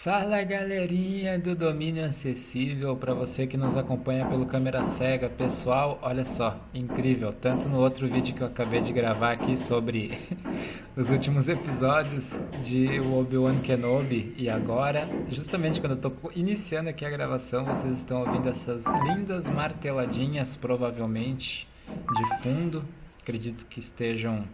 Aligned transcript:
Fala 0.00 0.44
galerinha 0.44 1.36
do 1.40 1.56
domínio 1.56 2.04
acessível 2.04 2.96
para 2.96 3.12
você 3.12 3.48
que 3.48 3.56
nos 3.56 3.76
acompanha 3.76 4.24
pelo 4.26 4.46
câmera 4.46 4.84
cega, 4.84 5.28
pessoal, 5.28 5.98
olha 6.00 6.24
só, 6.24 6.56
incrível, 6.72 7.32
tanto 7.32 7.68
no 7.68 7.80
outro 7.80 8.06
vídeo 8.06 8.32
que 8.32 8.40
eu 8.40 8.46
acabei 8.46 8.80
de 8.80 8.92
gravar 8.92 9.32
aqui 9.32 9.56
sobre 9.56 10.16
os 10.96 11.10
últimos 11.10 11.48
episódios 11.48 12.38
de 12.62 13.00
Obi-Wan 13.00 13.58
Kenobi 13.60 14.32
e 14.36 14.48
agora, 14.48 15.08
justamente 15.32 15.80
quando 15.80 15.96
eu 16.00 16.10
tô 16.10 16.30
iniciando 16.36 16.90
aqui 16.90 17.04
a 17.04 17.10
gravação, 17.10 17.64
vocês 17.64 17.98
estão 17.98 18.20
ouvindo 18.20 18.48
essas 18.48 18.84
lindas 19.02 19.48
marteladinhas 19.48 20.54
provavelmente 20.54 21.66
de 21.88 22.40
fundo, 22.40 22.84
acredito 23.20 23.66
que 23.66 23.80
estejam 23.80 24.44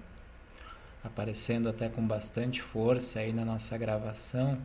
aparecendo 1.04 1.68
até 1.68 1.90
com 1.90 2.00
bastante 2.00 2.62
força 2.62 3.20
aí 3.20 3.30
na 3.30 3.44
nossa 3.44 3.76
gravação. 3.76 4.58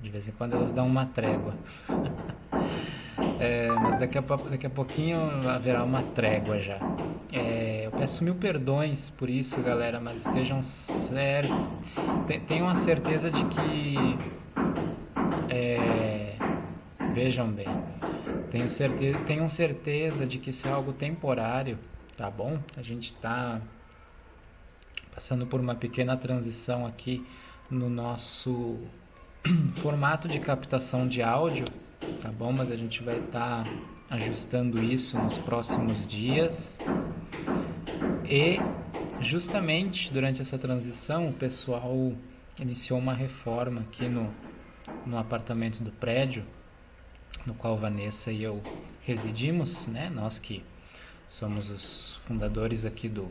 De 0.00 0.08
vez 0.08 0.28
em 0.28 0.32
quando 0.32 0.54
elas 0.54 0.72
dão 0.72 0.86
uma 0.86 1.06
trégua. 1.06 1.54
é, 3.38 3.68
mas 3.68 3.98
daqui 3.98 4.18
a, 4.18 4.20
daqui 4.20 4.66
a 4.66 4.70
pouquinho 4.70 5.48
haverá 5.48 5.84
uma 5.84 6.02
trégua 6.02 6.58
já. 6.60 6.78
É, 7.32 7.86
eu 7.86 7.90
peço 7.90 8.22
mil 8.22 8.34
perdões 8.34 9.10
por 9.10 9.28
isso, 9.28 9.60
galera, 9.62 10.00
mas 10.00 10.26
estejam 10.26 10.60
sérios. 10.62 11.56
Tenham 12.46 12.68
a 12.68 12.74
certeza 12.74 13.30
de 13.30 13.44
que. 13.46 14.18
É, 15.48 16.36
vejam 17.12 17.50
bem. 17.50 17.66
Tenho 18.50 18.68
certeza, 18.68 19.18
tenham 19.20 19.48
certeza 19.48 20.26
de 20.26 20.38
que 20.38 20.50
isso 20.50 20.68
é 20.68 20.70
algo 20.70 20.92
temporário, 20.92 21.78
tá 22.16 22.30
bom? 22.30 22.58
A 22.76 22.82
gente 22.82 23.14
está 23.14 23.60
passando 25.14 25.46
por 25.46 25.60
uma 25.60 25.74
pequena 25.74 26.16
transição 26.16 26.86
aqui 26.86 27.26
no 27.70 27.88
nosso 27.88 28.78
formato 29.76 30.28
de 30.28 30.38
captação 30.38 31.06
de 31.06 31.22
áudio, 31.22 31.64
tá 32.20 32.30
bom? 32.30 32.52
Mas 32.52 32.70
a 32.70 32.76
gente 32.76 33.02
vai 33.02 33.18
estar 33.18 33.64
tá 33.64 33.70
ajustando 34.10 34.82
isso 34.82 35.18
nos 35.18 35.38
próximos 35.38 36.06
dias. 36.06 36.78
E 38.24 38.58
justamente 39.20 40.12
durante 40.12 40.40
essa 40.40 40.58
transição, 40.58 41.28
o 41.28 41.32
pessoal 41.32 42.12
iniciou 42.60 42.98
uma 42.98 43.14
reforma 43.14 43.80
aqui 43.80 44.08
no, 44.08 44.30
no 45.04 45.18
apartamento 45.18 45.82
do 45.82 45.90
prédio, 45.90 46.44
no 47.44 47.54
qual 47.54 47.76
Vanessa 47.76 48.30
e 48.30 48.42
eu 48.42 48.62
residimos, 49.04 49.88
né? 49.88 50.08
Nós 50.08 50.38
que 50.38 50.62
somos 51.32 51.70
os 51.70 52.20
fundadores 52.26 52.84
aqui 52.84 53.08
do, 53.08 53.26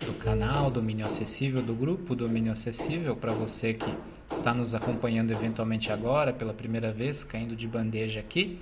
do 0.00 0.14
canal 0.14 0.70
Domínio 0.70 1.04
Acessível, 1.04 1.60
do 1.60 1.74
grupo 1.74 2.16
Domínio 2.16 2.50
Acessível, 2.50 3.14
para 3.14 3.34
você 3.34 3.74
que 3.74 3.94
está 4.30 4.54
nos 4.54 4.74
acompanhando 4.74 5.32
eventualmente 5.32 5.92
agora, 5.92 6.32
pela 6.32 6.54
primeira 6.54 6.90
vez, 6.90 7.24
caindo 7.24 7.54
de 7.54 7.68
bandeja 7.68 8.20
aqui. 8.20 8.58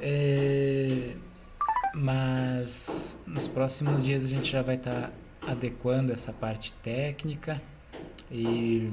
É, 0.00 1.14
mas 1.92 3.18
nos 3.26 3.48
próximos 3.48 4.04
dias 4.04 4.24
a 4.24 4.28
gente 4.28 4.48
já 4.48 4.62
vai 4.62 4.76
estar 4.76 5.10
tá 5.40 5.50
adequando 5.50 6.12
essa 6.12 6.32
parte 6.32 6.72
técnica 6.74 7.60
e 8.30 8.92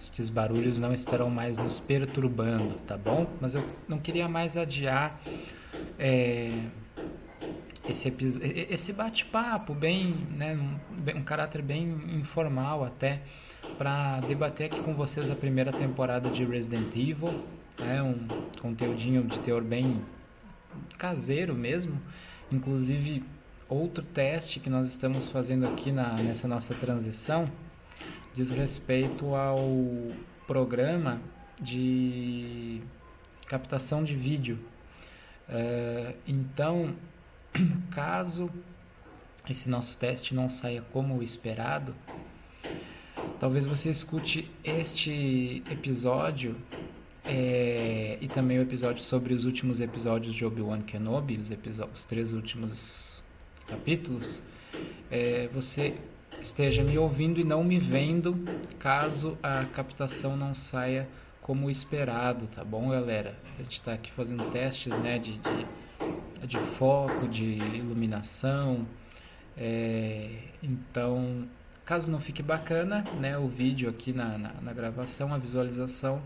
estes 0.00 0.28
barulhos 0.28 0.80
não 0.80 0.92
estarão 0.92 1.30
mais 1.30 1.58
nos 1.58 1.78
perturbando, 1.78 2.74
tá 2.88 2.96
bom? 2.96 3.30
Mas 3.40 3.54
eu 3.54 3.64
não 3.88 4.00
queria 4.00 4.28
mais 4.28 4.56
adiar 4.56 5.20
é, 5.96 6.50
esse, 7.90 8.12
esse 8.70 8.92
bate-papo 8.92 9.74
bem, 9.74 10.26
né, 10.30 10.56
um, 11.14 11.22
caráter 11.22 11.62
bem 11.62 11.82
informal 12.18 12.84
até 12.84 13.22
para 13.76 14.20
debater 14.20 14.66
aqui 14.66 14.80
com 14.80 14.94
vocês 14.94 15.30
a 15.30 15.34
primeira 15.34 15.72
temporada 15.72 16.30
de 16.30 16.44
Resident 16.44 16.94
Evil. 16.94 17.44
É 17.78 18.02
um 18.02 18.26
conteúdinho 18.60 19.22
de 19.24 19.38
teor 19.40 19.62
bem 19.62 20.00
caseiro 20.98 21.54
mesmo. 21.54 22.00
Inclusive, 22.50 23.24
outro 23.68 24.04
teste 24.04 24.60
que 24.60 24.68
nós 24.68 24.88
estamos 24.88 25.28
fazendo 25.28 25.66
aqui 25.66 25.90
na, 25.92 26.14
nessa 26.14 26.46
nossa 26.46 26.74
transição 26.74 27.50
diz 28.34 28.50
respeito 28.50 29.34
ao 29.34 29.60
programa 30.46 31.20
de 31.60 32.80
captação 33.46 34.04
de 34.04 34.14
vídeo. 34.14 34.58
Uh, 35.48 36.14
então, 36.26 36.94
caso 37.90 38.50
esse 39.48 39.68
nosso 39.68 39.96
teste 39.98 40.34
não 40.34 40.48
saia 40.48 40.82
como 40.92 41.22
esperado, 41.22 41.94
Talvez 43.40 43.64
você 43.64 43.90
escute 43.90 44.50
este 44.62 45.62
episódio 45.70 46.56
é, 47.24 48.18
e 48.20 48.28
também 48.28 48.58
o 48.58 48.62
episódio 48.62 49.02
sobre 49.02 49.32
os 49.32 49.46
últimos 49.46 49.80
episódios 49.80 50.34
de 50.34 50.44
Obi-Wan 50.44 50.82
Kenobi, 50.82 51.38
os, 51.38 51.50
os 51.94 52.04
três 52.04 52.34
últimos 52.34 53.24
capítulos. 53.66 54.42
É, 55.10 55.48
você 55.54 55.94
esteja 56.38 56.84
me 56.84 56.98
ouvindo 56.98 57.40
e 57.40 57.44
não 57.44 57.64
me 57.64 57.78
vendo 57.78 58.44
caso 58.78 59.38
a 59.42 59.64
captação 59.64 60.36
não 60.36 60.52
saia 60.52 61.08
como 61.40 61.70
esperado, 61.70 62.46
tá 62.48 62.62
bom, 62.62 62.90
galera? 62.90 63.38
A 63.58 63.62
gente 63.62 63.72
está 63.72 63.94
aqui 63.94 64.12
fazendo 64.12 64.50
testes 64.50 64.98
né, 64.98 65.18
de, 65.18 65.38
de, 65.38 65.66
de 66.46 66.58
foco, 66.58 67.28
de 67.28 67.44
iluminação. 67.44 68.86
É, 69.56 70.30
então 70.62 71.48
Caso 71.90 72.08
não 72.12 72.20
fique 72.20 72.40
bacana, 72.40 73.04
né, 73.18 73.36
o 73.36 73.48
vídeo 73.48 73.90
aqui 73.90 74.12
na, 74.12 74.38
na, 74.38 74.52
na 74.62 74.72
gravação, 74.72 75.34
a 75.34 75.38
visualização, 75.38 76.22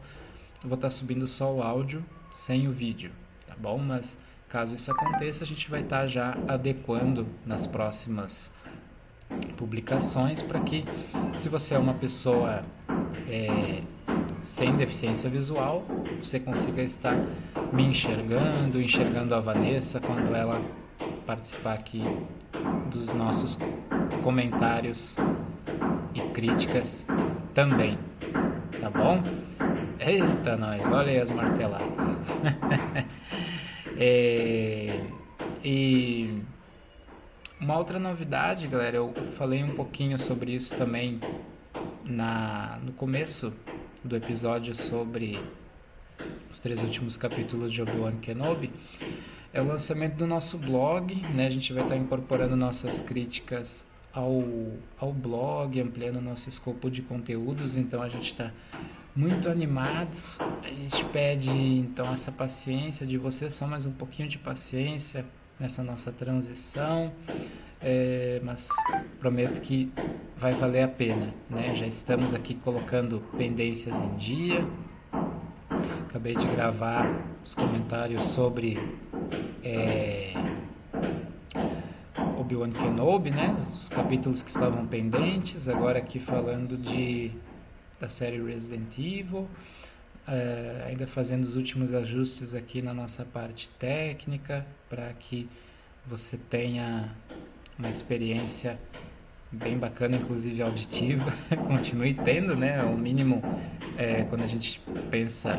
eu 0.63 0.69
vou 0.69 0.75
estar 0.75 0.89
tá 0.89 0.91
subindo 0.91 1.27
só 1.27 1.51
o 1.51 1.63
áudio 1.63 2.05
sem 2.35 2.69
o 2.69 2.71
vídeo, 2.71 3.11
tá 3.47 3.55
bom? 3.59 3.79
Mas 3.79 4.19
caso 4.47 4.75
isso 4.75 4.93
aconteça, 4.93 5.43
a 5.43 5.47
gente 5.47 5.71
vai 5.71 5.81
estar 5.81 6.01
tá 6.01 6.07
já 6.07 6.37
adequando 6.47 7.27
nas 7.47 7.67
próximas 7.67 8.53
publicações 9.57 10.43
para 10.43 10.61
que, 10.61 10.85
se 11.39 11.49
você 11.49 11.73
é 11.73 11.79
uma 11.79 11.95
pessoa 11.95 12.63
é, 13.27 13.83
sem 14.45 14.75
deficiência 14.77 15.29
visual, 15.29 15.85
você 16.19 16.39
consiga 16.39 16.83
estar 16.83 17.17
me 17.73 17.85
enxergando, 17.85 18.81
enxergando 18.81 19.35
a 19.35 19.41
Vanessa 19.41 20.01
quando 20.01 20.35
ela 20.35 20.61
participar 21.27 21.75
aqui 21.75 22.03
dos 22.91 23.13
nossos 23.13 23.59
comentários 24.23 25.17
e 26.15 26.21
críticas 26.31 27.07
também. 27.53 27.99
Tá 28.81 28.91
bom? 28.91 29.23
Eita, 29.99 30.57
nós, 30.57 30.87
olha 30.89 31.11
aí 31.11 31.21
as 31.21 31.31
marteladas. 31.31 32.19
é, 33.97 35.01
e 35.65 36.43
uma 37.61 37.79
outra 37.79 37.99
novidade, 37.99 38.67
galera, 38.67 38.97
eu 38.97 39.15
falei 39.33 39.65
um 39.65 39.75
pouquinho 39.75 40.19
sobre 40.19 40.53
isso 40.53 40.77
também 40.77 41.21
na, 42.05 42.79
no 42.83 42.93
começo 42.93 43.55
do 44.05 44.17
episódio 44.17 44.75
sobre 44.75 45.41
os 46.51 46.59
três 46.59 46.83
últimos 46.83 47.17
capítulos 47.17 47.73
de 47.73 47.81
Obi-Wan 47.81 48.17
Kenobi 48.17 48.71
é 49.53 49.63
o 49.63 49.67
lançamento 49.67 50.17
do 50.17 50.27
nosso 50.27 50.59
blog, 50.59 51.15
né? 51.35 51.47
A 51.47 51.51
gente 51.51 51.73
vai 51.73 51.85
estar 51.85 51.97
incorporando 51.97 52.55
nossas 52.57 53.01
críticas 53.01 53.87
ao, 54.13 54.45
ao 54.99 55.13
blog, 55.13 55.81
ampliando 55.81 56.21
nosso 56.21 56.49
escopo 56.49 56.91
de 56.91 57.03
conteúdos, 57.03 57.77
então 57.77 58.03
a 58.03 58.09
gente 58.09 58.33
está 58.33 58.53
muito 59.17 59.49
animados. 59.49 60.39
A 60.63 60.69
gente 60.69 61.05
pede 61.07 61.51
então 61.51 62.13
essa 62.13 62.31
paciência 62.31 63.07
de 63.07 63.17
vocês, 63.17 63.55
só 63.55 63.67
mais 63.67 63.87
um 63.87 63.93
pouquinho 63.93 64.29
de 64.29 64.39
paciência 64.39 65.25
nessa 65.59 65.83
nossa 65.83 66.13
transição, 66.13 67.13
é, 67.85 68.41
mas 68.43 68.67
prometo 69.21 69.61
que 69.61 69.93
vai 70.39 70.55
valer 70.55 70.85
a 70.85 70.89
pena. 70.89 71.35
Né? 71.51 71.75
Já 71.77 71.87
estamos 71.87 72.33
aqui 72.33 72.55
colocando 72.55 73.23
pendências 73.37 74.01
em 74.01 74.17
dia. 74.17 74.67
Acabei 76.09 76.35
de 76.35 76.47
gravar 76.49 77.23
os 77.45 77.55
comentários 77.55 78.25
sobre 78.25 78.79
é, 79.63 80.33
Obi-Wan 82.39 82.71
Kenobi, 82.71 83.31
né? 83.31 83.55
Os 83.59 83.89
capítulos 83.89 84.43
que 84.43 84.49
estavam 84.49 84.87
pendentes, 84.87 85.69
agora 85.69 85.99
aqui 85.99 86.19
falando 86.19 86.77
de 86.77 87.33
da 88.01 88.09
série 88.09 88.43
Resident 88.43 88.99
Evil, 88.99 89.41
uh, 89.41 90.87
ainda 90.87 91.07
fazendo 91.07 91.45
os 91.45 91.57
últimos 91.57 91.95
ajustes 91.95 92.55
aqui 92.55 92.83
na 92.83 92.93
nossa 92.93 93.25
parte 93.25 93.69
técnica 93.79 94.67
para 94.91 95.13
que 95.15 95.49
você 96.07 96.37
tenha 96.37 97.15
uma 97.79 97.89
experiência 97.89 98.79
bem 99.51 99.79
bacana, 99.79 100.17
inclusive 100.17 100.63
auditiva, 100.63 101.33
continue 101.67 102.15
tendo, 102.15 102.57
né? 102.57 102.83
O 102.83 102.97
mínimo 102.97 103.43
é, 103.97 104.25
quando 104.25 104.43
a 104.43 104.47
gente 104.47 104.81
pensa 105.11 105.59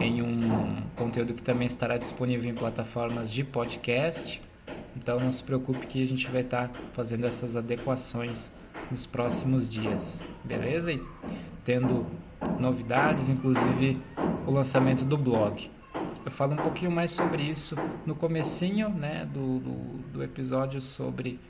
em 0.00 0.22
um 0.22 0.82
conteúdo 0.96 1.34
que 1.34 1.42
também 1.42 1.66
estará 1.66 1.96
disponível 1.96 2.50
em 2.50 2.54
plataformas 2.54 3.30
de 3.30 3.44
podcast 3.44 4.40
então 4.96 5.18
não 5.18 5.32
se 5.32 5.42
preocupe 5.42 5.86
que 5.86 6.02
a 6.02 6.06
gente 6.06 6.30
vai 6.30 6.42
estar 6.42 6.70
fazendo 6.92 7.26
essas 7.26 7.56
adequações 7.56 8.50
nos 8.90 9.06
próximos 9.06 9.68
dias, 9.68 10.22
beleza? 10.44 10.92
E 10.92 11.02
tendo 11.64 12.06
novidades, 12.58 13.28
inclusive 13.28 13.98
o 14.46 14.50
lançamento 14.50 15.04
do 15.04 15.16
blog. 15.16 15.70
Eu 16.24 16.30
falo 16.30 16.52
um 16.52 16.56
pouquinho 16.56 16.90
mais 16.90 17.10
sobre 17.10 17.42
isso 17.42 17.74
no 18.06 18.14
comecinho 18.14 18.88
né, 18.88 19.28
do, 19.32 19.58
do, 19.58 19.74
do 20.12 20.22
episódio 20.22 20.80
sobre 20.80 21.40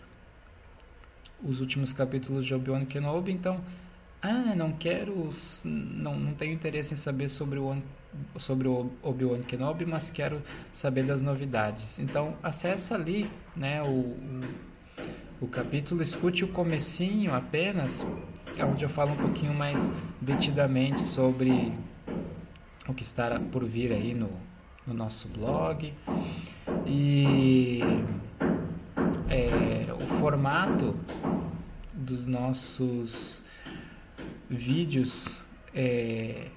os 1.42 1.60
últimos 1.60 1.92
capítulos 1.92 2.46
de 2.46 2.54
Obi-Wan 2.54 2.86
Kenobi, 2.86 3.32
então 3.32 3.60
ah, 4.22 4.54
não 4.56 4.72
quero, 4.72 5.28
não, 5.64 6.18
não 6.18 6.32
tenho 6.34 6.54
interesse 6.54 6.94
em 6.94 6.96
saber 6.96 7.28
sobre 7.28 7.58
o 7.58 7.76
sobre 8.38 8.68
o 8.68 8.90
Obi-Wan 9.02 9.40
Kenobi, 9.40 9.86
mas 9.86 10.10
quero 10.10 10.42
saber 10.70 11.04
das 11.04 11.22
novidades. 11.22 11.98
Então, 11.98 12.36
acessa 12.42 12.94
ali, 12.94 13.30
né, 13.56 13.82
o, 13.82 14.16
o, 15.40 15.46
capítulo, 15.46 16.02
escute 16.02 16.44
o 16.44 16.48
comecinho 16.48 17.34
apenas, 17.34 18.06
é 18.56 18.64
onde 18.64 18.84
eu 18.84 18.88
falo 18.88 19.12
um 19.12 19.16
pouquinho 19.16 19.54
mais 19.54 19.90
detidamente 20.20 21.00
sobre 21.00 21.72
o 22.86 22.92
que 22.92 23.02
está 23.02 23.40
por 23.40 23.64
vir 23.64 23.92
aí 23.92 24.12
no, 24.12 24.30
no 24.86 24.94
nosso 24.94 25.28
blog. 25.28 25.92
E 26.86 27.80
é, 29.28 29.92
o 29.92 30.06
formato 30.18 30.96
dos 31.92 32.26
nossos 32.26 33.42
vídeos 34.48 35.36
é, 35.74 36.48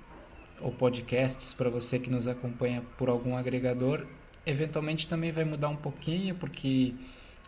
ou 0.60 0.72
podcasts 0.72 1.54
para 1.54 1.70
você 1.70 2.00
que 2.00 2.10
nos 2.10 2.28
acompanha 2.28 2.82
por 2.98 3.10
algum 3.10 3.38
agregador, 3.38 4.06
eventualmente 4.46 5.08
também 5.08 5.32
vai 5.32 5.44
mudar 5.44 5.70
um 5.70 5.76
pouquinho, 5.76 6.36
porque 6.36 6.94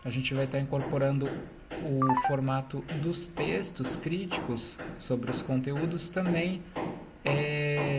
a 0.04 0.10
gente 0.10 0.32
vai 0.32 0.44
estar 0.44 0.58
incorporando 0.58 1.26
o 1.26 2.26
formato 2.26 2.82
dos 3.02 3.26
textos 3.26 3.96
críticos 3.96 4.78
sobre 4.98 5.30
os 5.30 5.42
conteúdos 5.42 6.08
também 6.08 6.62
é, 7.24 7.97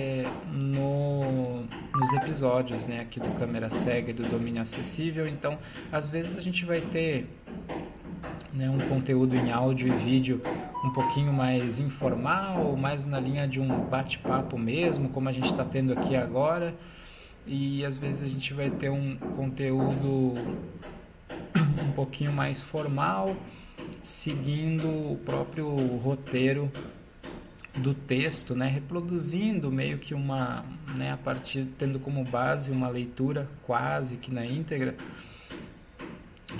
episódios 2.14 2.88
né, 2.88 3.02
aqui 3.02 3.20
do 3.20 3.30
Câmera 3.38 3.70
Cega 3.70 4.12
e 4.12 4.14
do 4.14 4.24
Domínio 4.24 4.62
Acessível. 4.62 5.28
Então, 5.28 5.58
às 5.92 6.10
vezes 6.10 6.38
a 6.38 6.42
gente 6.42 6.66
vai 6.66 6.82
ter 6.82 7.28
né, 8.54 8.70
um 8.70 8.80
conteúdo 8.90 9.36
em 9.36 9.52
áudio 9.52 9.88
e 9.88 9.92
vídeo 9.98 10.42
um 10.84 10.92
pouquinho 10.92 11.32
mais 11.32 11.80
informal, 11.80 12.76
mais 12.76 13.06
na 13.06 13.20
linha 13.20 13.48
de 13.48 13.60
um 13.60 13.86
bate-papo 13.86 14.58
mesmo, 14.58 15.10
como 15.10 15.30
a 15.30 15.32
gente 15.32 15.50
está 15.50 15.64
tendo 15.64 15.94
aqui 15.94 16.16
agora. 16.16 16.76
E 17.46 17.86
às 17.86 17.98
vezes 17.98 18.24
a 18.24 18.28
gente 18.28 18.54
vai 18.54 18.70
ter 18.70 18.90
um 18.90 19.16
conteúdo 19.36 20.36
um 21.56 21.92
pouquinho 21.96 22.32
mais 22.32 22.62
formal, 22.62 23.36
seguindo 24.04 24.88
o 24.88 25.20
próprio 25.26 25.68
roteiro 25.98 26.72
do 27.76 27.94
texto, 27.94 28.56
né, 28.56 28.68
reproduzindo 28.68 29.72
meio 29.72 29.98
que 29.98 30.14
uma, 30.14 30.66
né, 30.98 31.12
a 31.12 31.18
partir 31.18 31.68
tendo 31.78 32.00
como 32.00 32.24
base 32.24 32.72
uma 32.72 32.90
leitura 32.90 33.48
quase 33.64 34.18
que 34.18 34.34
na 34.34 34.46
íntegra 34.46 34.96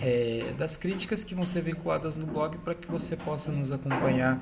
é, 0.02 0.54
das 0.58 0.78
críticas 0.78 1.24
que 1.24 1.34
vão 1.34 1.46
ser 1.46 1.62
vinculadas 1.62 2.18
no 2.18 2.28
blog 2.28 2.58
para 2.60 2.76
que 2.76 2.90
você 2.90 3.16
possa 3.16 3.52
nos 3.52 3.72
acompanhar 3.72 4.40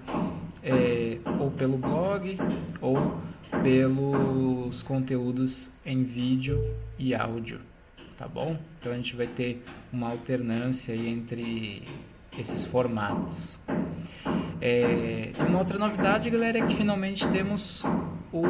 é, 0.61 1.19
ou 1.39 1.49
pelo 1.51 1.77
blog 1.77 2.37
ou 2.81 3.17
pelos 3.63 4.83
conteúdos 4.83 5.71
em 5.85 6.03
vídeo 6.03 6.61
e 6.99 7.15
áudio, 7.15 7.61
tá 8.17 8.27
bom? 8.27 8.57
Então 8.79 8.91
a 8.91 8.95
gente 8.95 9.15
vai 9.15 9.27
ter 9.27 9.63
uma 9.91 10.09
alternância 10.09 10.93
entre 10.93 11.83
esses 12.37 12.65
formatos. 12.65 13.57
É, 14.59 15.33
uma 15.39 15.59
outra 15.59 15.77
novidade, 15.77 16.29
galera, 16.29 16.57
é 16.57 16.65
que 16.65 16.75
finalmente 16.75 17.27
temos 17.27 17.83
o, 18.31 18.41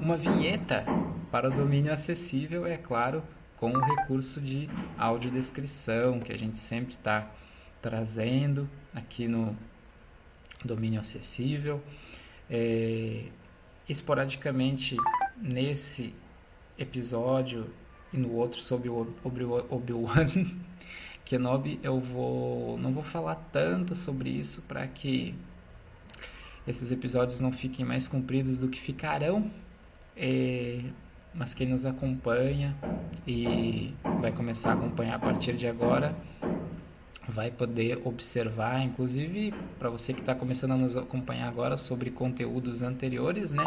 uma 0.00 0.16
vinheta 0.16 0.84
para 1.30 1.48
o 1.48 1.52
domínio 1.52 1.92
acessível, 1.92 2.66
é 2.66 2.76
claro, 2.76 3.22
com 3.56 3.70
o 3.70 3.78
recurso 3.78 4.40
de 4.40 4.68
audiodescrição 4.96 6.18
que 6.18 6.32
a 6.32 6.38
gente 6.38 6.58
sempre 6.58 6.94
está 6.94 7.30
trazendo 7.82 8.68
aqui 8.94 9.28
no 9.28 9.56
domínio 10.64 10.98
acessível. 10.98 11.82
É, 12.48 13.24
esporadicamente 13.88 14.96
nesse 15.36 16.14
episódio 16.78 17.66
e 18.12 18.16
no 18.16 18.32
outro 18.34 18.60
sobre 18.60 18.88
o 18.88 19.14
Obi-Wan 19.22 20.26
Kenobi 21.24 21.78
eu 21.82 22.00
vou 22.00 22.78
não 22.78 22.92
vou 22.92 23.02
falar 23.02 23.36
tanto 23.52 23.94
sobre 23.94 24.30
isso 24.30 24.62
para 24.62 24.86
que 24.86 25.34
esses 26.66 26.90
episódios 26.92 27.40
não 27.40 27.52
fiquem 27.52 27.84
mais 27.84 28.06
compridos 28.06 28.58
do 28.58 28.68
que 28.68 28.80
ficarão 28.80 29.50
é, 30.16 30.80
mas 31.32 31.54
quem 31.54 31.68
nos 31.68 31.86
acompanha 31.86 32.76
e 33.26 33.94
vai 34.20 34.32
começar 34.32 34.70
a 34.70 34.74
acompanhar 34.74 35.14
a 35.16 35.18
partir 35.18 35.54
de 35.54 35.66
agora 35.66 36.14
vai 37.30 37.50
poder 37.50 38.00
observar, 38.04 38.82
inclusive 38.82 39.54
para 39.78 39.88
você 39.88 40.12
que 40.12 40.20
está 40.20 40.34
começando 40.34 40.72
a 40.72 40.76
nos 40.76 40.96
acompanhar 40.96 41.48
agora 41.48 41.76
sobre 41.76 42.10
conteúdos 42.10 42.82
anteriores, 42.82 43.52
né? 43.52 43.64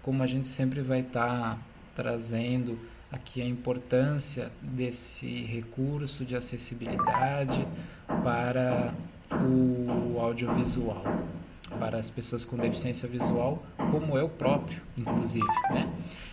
Como 0.00 0.22
a 0.22 0.26
gente 0.26 0.48
sempre 0.48 0.80
vai 0.80 1.00
estar 1.00 1.56
tá 1.56 1.58
trazendo 1.94 2.78
aqui 3.12 3.42
a 3.42 3.46
importância 3.46 4.50
desse 4.60 5.42
recurso 5.44 6.24
de 6.24 6.34
acessibilidade 6.34 7.66
para 8.24 8.94
o 9.30 10.18
audiovisual 10.18 11.04
para 11.78 11.98
as 11.98 12.10
pessoas 12.10 12.44
com 12.44 12.56
deficiência 12.56 13.08
visual, 13.08 13.62
como 13.90 14.16
eu 14.16 14.28
próprio, 14.28 14.80
inclusive, 14.96 15.46
né? 15.70 15.88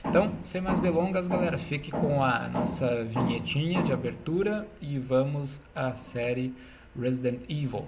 Então, 0.06 0.32
sem 0.44 0.62
mais 0.62 0.80
delongas, 0.80 1.28
galera, 1.28 1.58
fique 1.58 1.92
com 1.92 2.24
a 2.24 2.48
nossa 2.50 3.04
vinhetinha 3.04 3.84
de 3.84 3.92
abertura 3.92 4.68
e 4.82 4.98
vamos 5.00 5.62
à 5.76 5.96
série 5.96 6.54
Resident 7.00 7.40
Evil. 7.50 7.86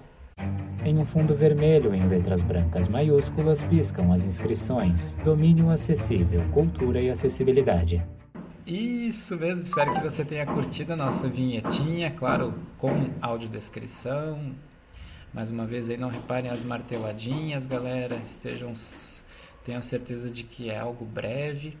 Em 0.84 0.98
um 0.98 1.04
fundo 1.04 1.34
vermelho 1.34 1.94
em 1.94 2.06
letras 2.06 2.42
brancas 2.42 2.88
maiúsculas 2.88 3.62
piscam 3.62 4.12
as 4.12 4.24
inscrições: 4.24 5.14
Domínio 5.24 5.70
acessível, 5.70 6.42
cultura 6.52 7.00
e 7.00 7.10
acessibilidade. 7.10 8.02
Isso 8.64 9.36
mesmo, 9.36 9.64
espero 9.64 9.92
que 9.92 10.00
você 10.00 10.24
tenha 10.24 10.46
curtido 10.46 10.92
a 10.92 10.96
nossa 10.96 11.28
vinhetinha, 11.28 12.12
claro, 12.12 12.54
com 12.78 13.10
audiodescrição, 13.20 14.54
mais 15.34 15.50
uma 15.50 15.66
vez 15.66 15.90
aí 15.90 15.96
não 15.96 16.08
reparem 16.08 16.48
as 16.48 16.62
marteladinhas, 16.62 17.66
galera. 17.66 18.16
Estejam 18.24 18.72
tenham 19.64 19.82
certeza 19.82 20.30
de 20.30 20.44
que 20.44 20.70
é 20.70 20.78
algo 20.78 21.04
breve, 21.04 21.76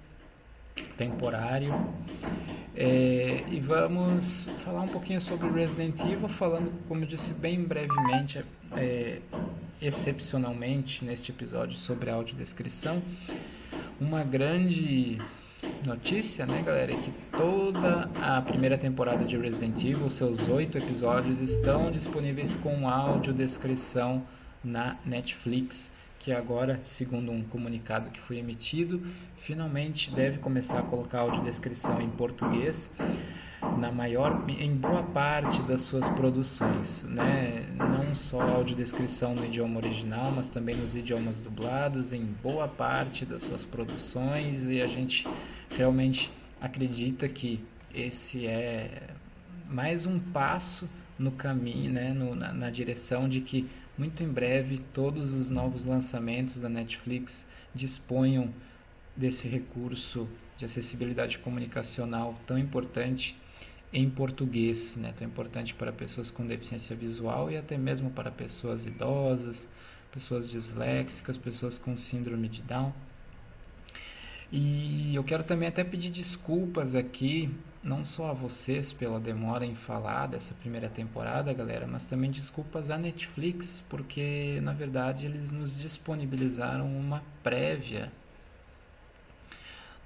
temporário. 0.96 1.72
É, 2.74 3.44
e 3.48 3.60
vamos 3.60 4.48
falar 4.58 4.80
um 4.80 4.88
pouquinho 4.88 5.20
sobre 5.20 5.48
Resident 5.50 6.00
Evil, 6.00 6.28
falando, 6.28 6.72
como 6.88 7.04
eu 7.04 7.06
disse, 7.06 7.32
bem 7.34 7.62
brevemente, 7.62 8.44
é, 8.76 9.20
excepcionalmente 9.80 11.04
neste 11.04 11.30
episódio 11.30 11.78
sobre 11.78 12.10
audiodescrição. 12.10 13.00
Uma 14.00 14.24
grande 14.24 15.20
notícia, 15.84 16.46
né, 16.46 16.62
galera, 16.62 16.92
é 16.92 16.96
que 16.96 17.12
toda 17.36 18.08
a 18.20 18.40
primeira 18.40 18.78
temporada 18.78 19.24
de 19.24 19.36
Resident 19.36 19.78
Evil, 19.84 20.08
seus 20.08 20.48
oito 20.48 20.78
episódios, 20.78 21.40
estão 21.40 21.90
disponíveis 21.90 22.54
com 22.54 22.88
audiodescrição 22.88 24.22
na 24.62 24.96
Netflix, 25.04 25.92
que 26.18 26.32
agora, 26.32 26.80
segundo 26.84 27.32
um 27.32 27.42
comunicado 27.42 28.10
que 28.10 28.20
foi 28.20 28.38
emitido, 28.38 29.02
finalmente 29.36 30.10
deve 30.10 30.38
começar 30.38 30.78
a 30.78 30.82
colocar 30.82 31.20
audiodescrição 31.20 32.00
em 32.00 32.08
português 32.10 32.92
na 33.78 33.90
maior, 33.90 34.44
em 34.48 34.74
boa 34.74 35.02
parte 35.02 35.62
das 35.62 35.82
suas 35.82 36.08
produções, 36.10 37.04
né? 37.04 37.66
Não 37.76 38.14
só 38.14 38.40
audiodescrição 38.40 39.34
no 39.34 39.44
idioma 39.44 39.78
original, 39.78 40.32
mas 40.32 40.48
também 40.48 40.76
nos 40.76 40.94
idiomas 40.94 41.40
dublados, 41.40 42.12
em 42.12 42.24
boa 42.42 42.68
parte 42.68 43.24
das 43.24 43.44
suas 43.44 43.64
produções 43.64 44.66
e 44.66 44.80
a 44.80 44.86
gente 44.86 45.26
realmente 45.76 46.30
acredita 46.60 47.28
que 47.28 47.64
esse 47.94 48.46
é 48.46 49.10
mais 49.68 50.06
um 50.06 50.18
passo 50.18 50.88
no 51.18 51.32
caminho, 51.32 51.92
né? 51.92 52.12
No, 52.12 52.34
na, 52.34 52.52
na 52.52 52.70
direção 52.70 53.28
de 53.28 53.40
que 53.40 53.68
muito 53.96 54.22
em 54.22 54.28
breve 54.28 54.78
todos 54.92 55.32
os 55.32 55.50
novos 55.50 55.84
lançamentos 55.84 56.58
da 56.58 56.68
Netflix 56.68 57.46
disponham 57.74 58.52
desse 59.16 59.48
recurso 59.48 60.28
de 60.56 60.64
acessibilidade 60.64 61.38
comunicacional 61.38 62.38
tão 62.46 62.58
importante 62.58 63.36
em 63.92 64.08
português, 64.08 64.96
né? 64.96 65.12
tão 65.16 65.26
importante 65.26 65.74
para 65.74 65.92
pessoas 65.92 66.30
com 66.30 66.46
deficiência 66.46 66.96
visual 66.96 67.50
e 67.50 67.56
até 67.56 67.76
mesmo 67.76 68.10
para 68.10 68.30
pessoas 68.30 68.86
idosas, 68.86 69.68
pessoas 70.10 70.48
disléxicas, 70.48 71.36
pessoas 71.36 71.78
com 71.78 71.94
síndrome 71.96 72.48
de 72.48 72.62
Down. 72.62 72.92
E 74.52 75.14
eu 75.14 75.24
quero 75.24 75.42
também 75.42 75.68
até 75.68 75.82
pedir 75.82 76.10
desculpas 76.10 76.94
aqui 76.94 77.50
não 77.82 78.04
só 78.04 78.30
a 78.30 78.32
vocês 78.32 78.92
pela 78.92 79.18
demora 79.18 79.64
em 79.64 79.74
falar 79.74 80.26
dessa 80.26 80.54
primeira 80.54 80.88
temporada, 80.88 81.52
galera, 81.52 81.86
mas 81.86 82.04
também 82.04 82.30
desculpas 82.30 82.90
à 82.90 82.98
Netflix, 82.98 83.82
porque 83.88 84.60
na 84.62 84.72
verdade 84.72 85.26
eles 85.26 85.50
nos 85.50 85.76
disponibilizaram 85.76 86.86
uma 86.86 87.22
prévia 87.42 88.12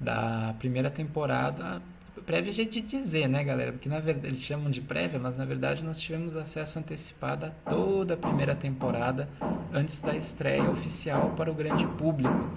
da 0.00 0.54
primeira 0.58 0.90
temporada. 0.90 1.82
Prévia 2.24 2.52
jeito 2.52 2.72
de 2.72 2.80
dizer, 2.80 3.28
né, 3.28 3.44
galera? 3.44 3.72
Porque 3.72 3.88
na 3.88 4.00
verdade 4.00 4.28
eles 4.28 4.40
chamam 4.40 4.70
de 4.70 4.80
prévia, 4.80 5.18
mas 5.18 5.36
na 5.36 5.44
verdade 5.44 5.84
nós 5.84 6.00
tivemos 6.00 6.34
acesso 6.34 6.78
antecipado 6.78 7.46
a 7.46 7.50
toda 7.68 8.14
a 8.14 8.16
primeira 8.16 8.54
temporada 8.54 9.28
antes 9.72 10.00
da 10.00 10.16
estreia 10.16 10.70
oficial 10.70 11.34
para 11.36 11.50
o 11.50 11.54
grande 11.54 11.86
público, 11.98 12.50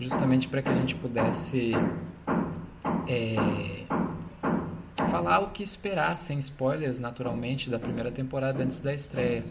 justamente 0.00 0.48
para 0.48 0.62
que 0.62 0.68
a 0.68 0.74
gente 0.74 0.94
pudesse 0.94 1.72
é, 3.08 3.84
falar 5.10 5.40
o 5.40 5.50
que 5.50 5.62
esperar, 5.62 6.16
sem 6.18 6.38
spoilers, 6.38 6.98
naturalmente, 6.98 7.70
da 7.70 7.78
primeira 7.78 8.10
temporada 8.10 8.62
antes 8.62 8.80
da 8.80 8.92
estreia. 8.92 9.44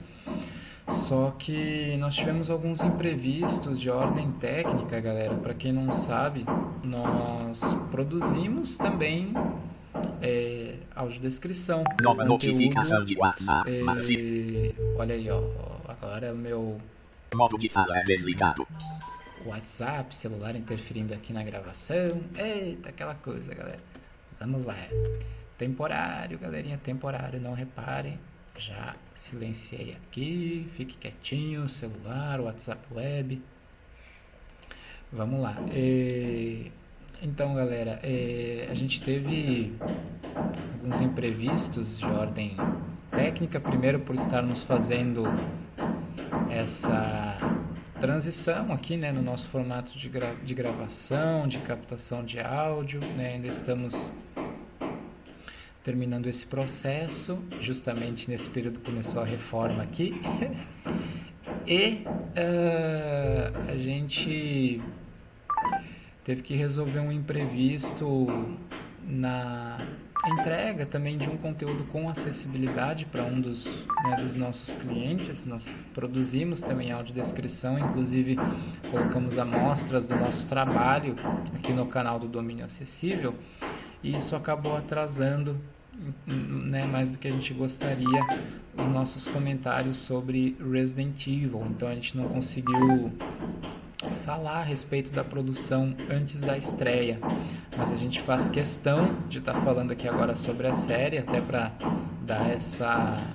Só 0.90 1.32
que 1.32 1.98
nós 1.98 2.16
tivemos 2.16 2.50
alguns 2.52 2.82
imprevistos 2.82 3.80
de 3.80 3.90
ordem 3.90 4.32
técnica, 4.34 5.00
galera. 5.00 5.34
Para 5.34 5.54
quem 5.54 5.74
não 5.74 5.92
sabe, 5.92 6.46
nós 6.84 7.62
produzimos 7.90 8.78
também 8.78 9.34
é, 10.22 10.76
audiodescrição. 10.96 11.84
Nova 12.02 12.24
notificação 12.24 13.04
de 13.04 13.18
WhatsApp. 13.18 13.72
É, 13.72 14.74
olha 14.96 15.16
aí, 15.16 15.30
ó. 15.30 15.42
Agora 15.88 16.34
o 16.34 16.38
meu. 16.38 16.78
Modo 17.34 17.58
de 17.58 17.68
fala 17.68 17.98
é 18.00 18.04
desligado. 18.04 18.68
WhatsApp, 19.50 20.16
celular 20.16 20.56
interferindo 20.56 21.14
aqui 21.14 21.34
na 21.34 21.44
gravação. 21.44 22.22
Eita, 22.38 22.90
aquela 22.90 23.16
coisa, 23.16 23.54
galera. 23.54 23.80
Vamos 24.40 24.66
lá. 24.66 24.76
Temporário, 25.58 26.38
galerinha, 26.38 26.78
temporário, 26.78 27.40
não 27.40 27.54
reparem. 27.54 28.20
Já 28.58 28.96
silenciei 29.14 29.96
aqui, 29.96 30.68
fique 30.76 30.98
quietinho, 30.98 31.68
celular, 31.68 32.40
WhatsApp 32.40 32.82
web. 32.94 33.42
Vamos 35.12 35.42
lá. 35.42 35.56
É, 35.72 36.72
então, 37.22 37.56
galera, 37.56 38.00
é, 38.04 38.68
a 38.70 38.74
gente 38.74 39.02
teve 39.02 39.74
alguns 40.36 41.02
imprevistos 41.02 41.98
de 41.98 42.06
ordem 42.06 42.56
técnica. 43.10 43.60
Primeiro, 43.60 44.00
por 44.00 44.16
estarmos 44.16 44.64
fazendo 44.64 45.24
essa 46.50 47.55
transição 48.00 48.72
aqui 48.72 48.98
né, 48.98 49.12
no 49.12 49.22
nosso 49.22 49.48
formato 49.48 49.98
de, 49.98 50.10
gra 50.10 50.36
de 50.44 50.54
gravação, 50.54 51.48
de 51.48 51.60
captação 51.60 52.24
de 52.24 52.40
áudio. 52.40 53.00
Né, 53.00 53.34
ainda 53.34 53.48
estamos 53.48 54.14
terminando 55.84 56.28
esse 56.28 56.46
processo. 56.46 57.44
Justamente 57.62 58.30
nesse 58.30 58.50
período 58.50 58.80
começou 58.80 59.22
a 59.22 59.26
reforma 59.26 59.84
aqui. 59.84 60.14
e 61.68 62.04
uh, 62.06 63.72
a 63.72 63.76
gente 63.78 64.82
teve 66.24 66.42
que 66.42 66.56
resolver 66.56 67.00
um 67.00 67.12
imprevisto 67.12 68.28
na 69.04 69.88
entrega 70.28 70.86
também 70.86 71.18
de 71.18 71.30
um 71.30 71.38
conteúdo 71.38 71.84
com 71.86 72.10
acessibilidade 72.10 73.06
para 73.06 73.24
um 73.24 73.40
dos, 73.40 73.66
né, 74.04 74.18
dos 74.18 74.36
nossos 74.36 74.74
clientes. 74.74 75.46
Nós 75.46 75.74
produzimos 75.94 76.62
também 76.62 76.92
audiodescrição, 76.92 77.78
inclusive 77.78 78.38
colocamos 78.90 79.38
amostras 79.38 80.08
do 80.08 80.16
nosso 80.16 80.48
trabalho 80.48 81.16
aqui 81.56 81.72
no 81.72 81.86
canal 81.86 82.20
do 82.20 82.28
Domínio 82.28 82.66
Acessível 82.66 83.36
e 84.04 84.16
isso 84.16 84.36
acabou 84.36 84.76
atrasando 84.76 85.60
né, 86.28 86.86
mais 86.86 87.10
do 87.10 87.18
que 87.18 87.28
a 87.28 87.32
gente 87.32 87.54
gostaria 87.54 88.22
os 88.78 88.88
nossos 88.88 89.28
comentários 89.28 89.98
sobre 89.98 90.56
Resident 90.60 91.26
Evil. 91.28 91.66
Então 91.70 91.88
a 91.88 91.96
gente 91.96 92.18
não 92.18 92.28
conseguiu 92.28 93.12
falar 94.14 94.60
a 94.60 94.64
respeito 94.64 95.12
da 95.12 95.24
produção 95.24 95.96
antes 96.10 96.42
da 96.42 96.58
estreia, 96.58 97.20
mas 97.76 97.92
a 97.92 97.96
gente 97.96 98.22
faz 98.22 98.50
questão 98.50 99.18
de 99.28 99.40
estar 99.40 99.54
tá 99.54 99.62
falando 99.62 99.92
aqui 99.92 100.08
agora 100.08 100.36
sobre 100.36 100.68
a 100.68 100.74
série, 100.74 101.18
até 101.18 101.42
para 101.42 101.72
dar 102.22 102.50
essa 102.50 103.26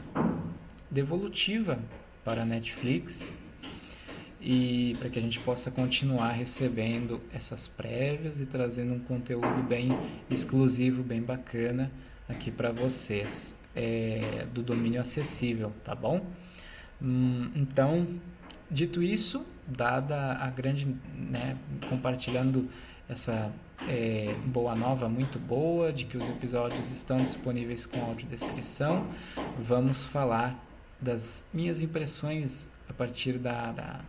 devolutiva 0.90 1.78
para 2.24 2.42
a 2.42 2.44
Netflix. 2.44 3.36
E 4.42 4.96
para 4.98 5.10
que 5.10 5.18
a 5.18 5.22
gente 5.22 5.38
possa 5.40 5.70
continuar 5.70 6.30
recebendo 6.30 7.20
essas 7.30 7.66
prévias 7.66 8.40
e 8.40 8.46
trazendo 8.46 8.94
um 8.94 9.00
conteúdo 9.00 9.62
bem 9.62 9.90
exclusivo, 10.30 11.02
bem 11.02 11.20
bacana 11.20 11.92
aqui 12.26 12.50
para 12.50 12.72
vocês. 12.72 13.54
É, 13.76 14.46
do 14.52 14.62
domínio 14.62 15.00
acessível, 15.00 15.72
tá 15.84 15.94
bom? 15.94 16.26
Hum, 17.00 17.50
então, 17.54 18.06
dito 18.70 19.02
isso, 19.02 19.46
dada 19.70 20.34
a 20.34 20.50
grande, 20.50 20.86
né, 21.14 21.56
compartilhando 21.88 22.68
essa 23.08 23.50
é, 23.88 24.34
boa 24.46 24.74
nova 24.74 25.08
muito 25.08 25.38
boa 25.38 25.92
de 25.92 26.04
que 26.04 26.16
os 26.16 26.28
episódios 26.28 26.90
estão 26.90 27.18
disponíveis 27.18 27.86
com 27.86 28.00
audiodescrição, 28.02 29.06
vamos 29.58 30.06
falar 30.06 30.58
das 31.00 31.44
minhas 31.52 31.80
impressões 31.82 32.70
a 32.88 32.92
partir 32.92 33.38
da, 33.38 33.72
da, 33.72 34.00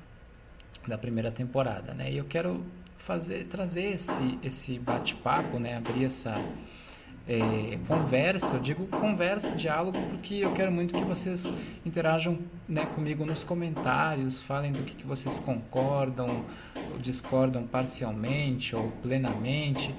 da 0.88 0.98
primeira 0.98 1.32
temporada, 1.32 1.94
né? 1.94 2.12
E 2.12 2.18
eu 2.18 2.26
quero 2.26 2.64
fazer 2.98 3.46
trazer 3.46 3.94
esse 3.94 4.40
esse 4.44 4.78
bate-papo, 4.78 5.58
né? 5.58 5.78
Abrir 5.78 6.06
essa 6.06 6.36
é, 7.28 7.78
conversa, 7.88 8.56
eu 8.56 8.60
digo 8.60 8.88
conversa, 8.88 9.52
diálogo, 9.52 9.98
porque 10.10 10.36
eu 10.36 10.54
quero 10.54 10.72
muito 10.72 10.94
que 10.94 11.04
vocês 11.04 11.52
interajam 11.86 12.40
né, 12.68 12.86
comigo 12.86 13.26
nos 13.26 13.44
comentários, 13.44 14.40
falem 14.40 14.72
do 14.72 14.84
que, 14.84 14.96
que 14.96 15.06
vocês 15.06 15.40
concordam 15.40 16.46
ou 16.92 16.98
discordam 17.00 17.66
parcialmente 17.66 18.76
ou 18.76 18.92
plenamente, 19.04 19.94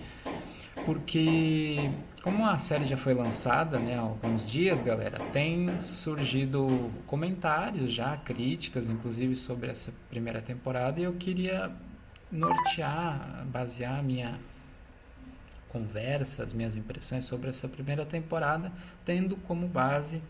porque 0.85 1.91
como 2.23 2.47
a 2.47 2.59
série 2.59 2.85
já 2.85 2.97
foi 2.97 3.15
lançada 3.15 3.79
né, 3.79 3.97
há 3.97 4.01
alguns 4.01 4.47
dias, 4.47 4.83
galera, 4.83 5.19
tem 5.33 5.81
surgido 5.81 6.91
comentários 7.07 7.93
já, 7.93 8.17
críticas, 8.17 8.89
inclusive 8.89 9.37
sobre 9.37 9.71
essa 9.71 9.93
primeira 10.09 10.41
temporada, 10.41 11.01
e 11.01 11.05
eu 11.05 11.15
queria 11.15 11.71
nortear, 12.31 13.45
basear 13.47 14.03
minha 14.03 14.39
conversa, 15.73 16.45
as 16.45 16.53
minhas 16.53 16.77
impressões 16.77 17.25
sobre 17.25 17.49
essa 17.49 17.67
primeira 17.67 18.05
temporada, 18.05 18.71
tendo 19.05 19.37
como 19.37 19.67
base, 19.67 20.23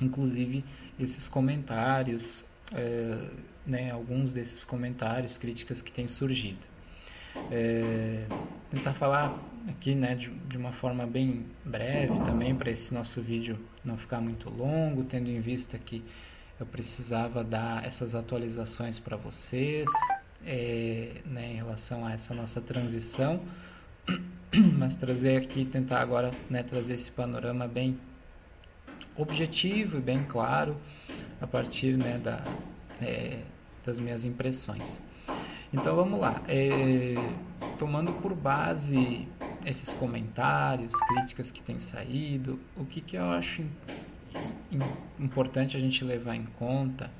inclusive, 0.00 0.64
esses 0.98 1.28
comentários, 1.28 2.42
é, 2.72 3.28
né, 3.66 3.90
alguns 3.90 4.32
desses 4.32 4.64
comentários, 4.64 5.36
críticas 5.36 5.82
que 5.82 5.92
têm 5.92 6.08
surgido. 6.08 6.66
É, 7.50 8.26
tentar 8.70 8.94
falar 8.94 9.38
aqui 9.68 9.94
né, 9.94 10.14
de, 10.14 10.30
de 10.30 10.56
uma 10.56 10.72
forma 10.72 11.06
bem 11.06 11.44
breve 11.62 12.18
também, 12.24 12.54
para 12.54 12.70
esse 12.70 12.94
nosso 12.94 13.20
vídeo 13.20 13.58
não 13.84 13.98
ficar 13.98 14.22
muito 14.22 14.48
longo, 14.48 15.04
tendo 15.04 15.28
em 15.28 15.40
vista 15.40 15.78
que 15.78 16.02
eu 16.58 16.64
precisava 16.64 17.44
dar 17.44 17.84
essas 17.84 18.14
atualizações 18.14 18.98
para 18.98 19.18
vocês 19.18 19.86
é, 20.46 21.20
né, 21.26 21.52
em 21.52 21.56
relação 21.56 22.06
a 22.06 22.12
essa 22.12 22.32
nossa 22.32 22.62
transição 22.62 23.42
mas 24.78 24.94
trazer 24.94 25.36
aqui, 25.36 25.64
tentar 25.64 26.00
agora 26.00 26.32
né, 26.48 26.62
trazer 26.62 26.94
esse 26.94 27.10
panorama 27.10 27.66
bem 27.66 27.98
objetivo 29.16 29.98
e 29.98 30.00
bem 30.00 30.24
claro 30.24 30.76
a 31.40 31.46
partir 31.46 31.96
né, 31.96 32.18
da, 32.18 32.44
é, 33.00 33.40
das 33.84 33.98
minhas 33.98 34.24
impressões. 34.24 35.02
Então 35.72 35.96
vamos 35.96 36.20
lá, 36.20 36.42
é, 36.48 37.14
tomando 37.78 38.12
por 38.14 38.34
base 38.34 39.26
esses 39.64 39.92
comentários, 39.94 40.94
críticas 40.94 41.50
que 41.50 41.60
têm 41.60 41.80
saído, 41.80 42.58
o 42.76 42.84
que, 42.84 43.00
que 43.00 43.16
eu 43.16 43.30
acho 43.30 43.64
importante 45.18 45.76
a 45.76 45.80
gente 45.80 46.04
levar 46.04 46.36
em 46.36 46.44
conta 46.58 47.10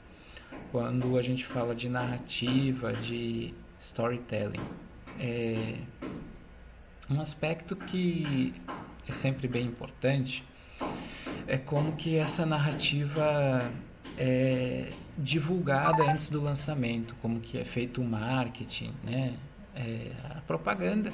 quando 0.71 1.19
a 1.19 1.23
gente 1.23 1.45
fala 1.45 1.75
de 1.75 1.89
narrativa, 1.89 2.93
de 2.93 3.53
storytelling. 3.79 4.61
É, 5.19 5.77
um 7.09 7.21
aspecto 7.21 7.77
que 7.77 8.55
é 9.09 9.13
sempre 9.13 9.47
bem 9.47 9.67
importante 9.67 10.45
é 11.47 11.57
como 11.57 11.93
que 11.93 12.17
essa 12.17 12.45
narrativa 12.45 13.71
é 14.19 14.93
divulgada 15.17 16.03
antes 16.11 16.29
do 16.29 16.43
lançamento, 16.43 17.15
como 17.23 17.41
que 17.41 17.59
é 17.59 17.65
feito 17.65 18.03
o 18.03 18.05
marketing, 18.05 18.93
né? 19.05 19.35
É, 19.75 20.13
a 20.37 20.41
propaganda 20.41 21.13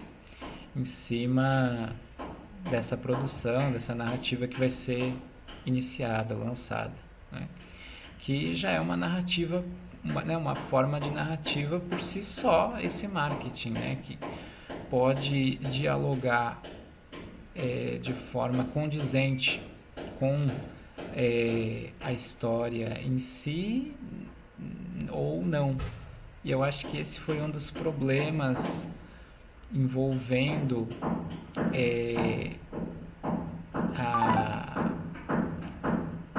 em 0.74 0.84
cima 0.84 1.94
dessa 2.70 2.96
produção, 2.96 3.70
dessa 3.72 3.94
narrativa 3.94 4.46
que 4.46 4.58
vai 4.58 4.70
ser 4.70 5.14
iniciada, 5.66 6.34
lançada, 6.34 6.94
né? 7.30 7.48
que 8.18 8.54
já 8.54 8.70
é 8.70 8.80
uma 8.80 8.96
narrativa, 8.96 9.64
uma, 10.02 10.22
né, 10.22 10.36
uma 10.36 10.54
forma 10.54 11.00
de 11.00 11.10
narrativa 11.10 11.80
por 11.80 12.00
si 12.00 12.22
só 12.22 12.78
esse 12.80 13.08
marketing, 13.08 13.70
né? 13.70 13.98
que 14.02 14.18
pode 14.92 15.56
dialogar 15.56 16.60
é, 17.54 17.98
de 18.02 18.12
forma 18.12 18.64
condizente 18.64 19.62
com 20.18 20.50
é, 21.14 21.88
a 21.98 22.12
história 22.12 23.00
em 23.02 23.18
si 23.18 23.94
ou 25.10 25.42
não. 25.42 25.78
E 26.44 26.50
eu 26.50 26.62
acho 26.62 26.86
que 26.88 26.98
esse 26.98 27.18
foi 27.18 27.40
um 27.40 27.48
dos 27.48 27.70
problemas 27.70 28.86
envolvendo 29.72 30.86
é, 31.72 32.50
a, 33.96 34.92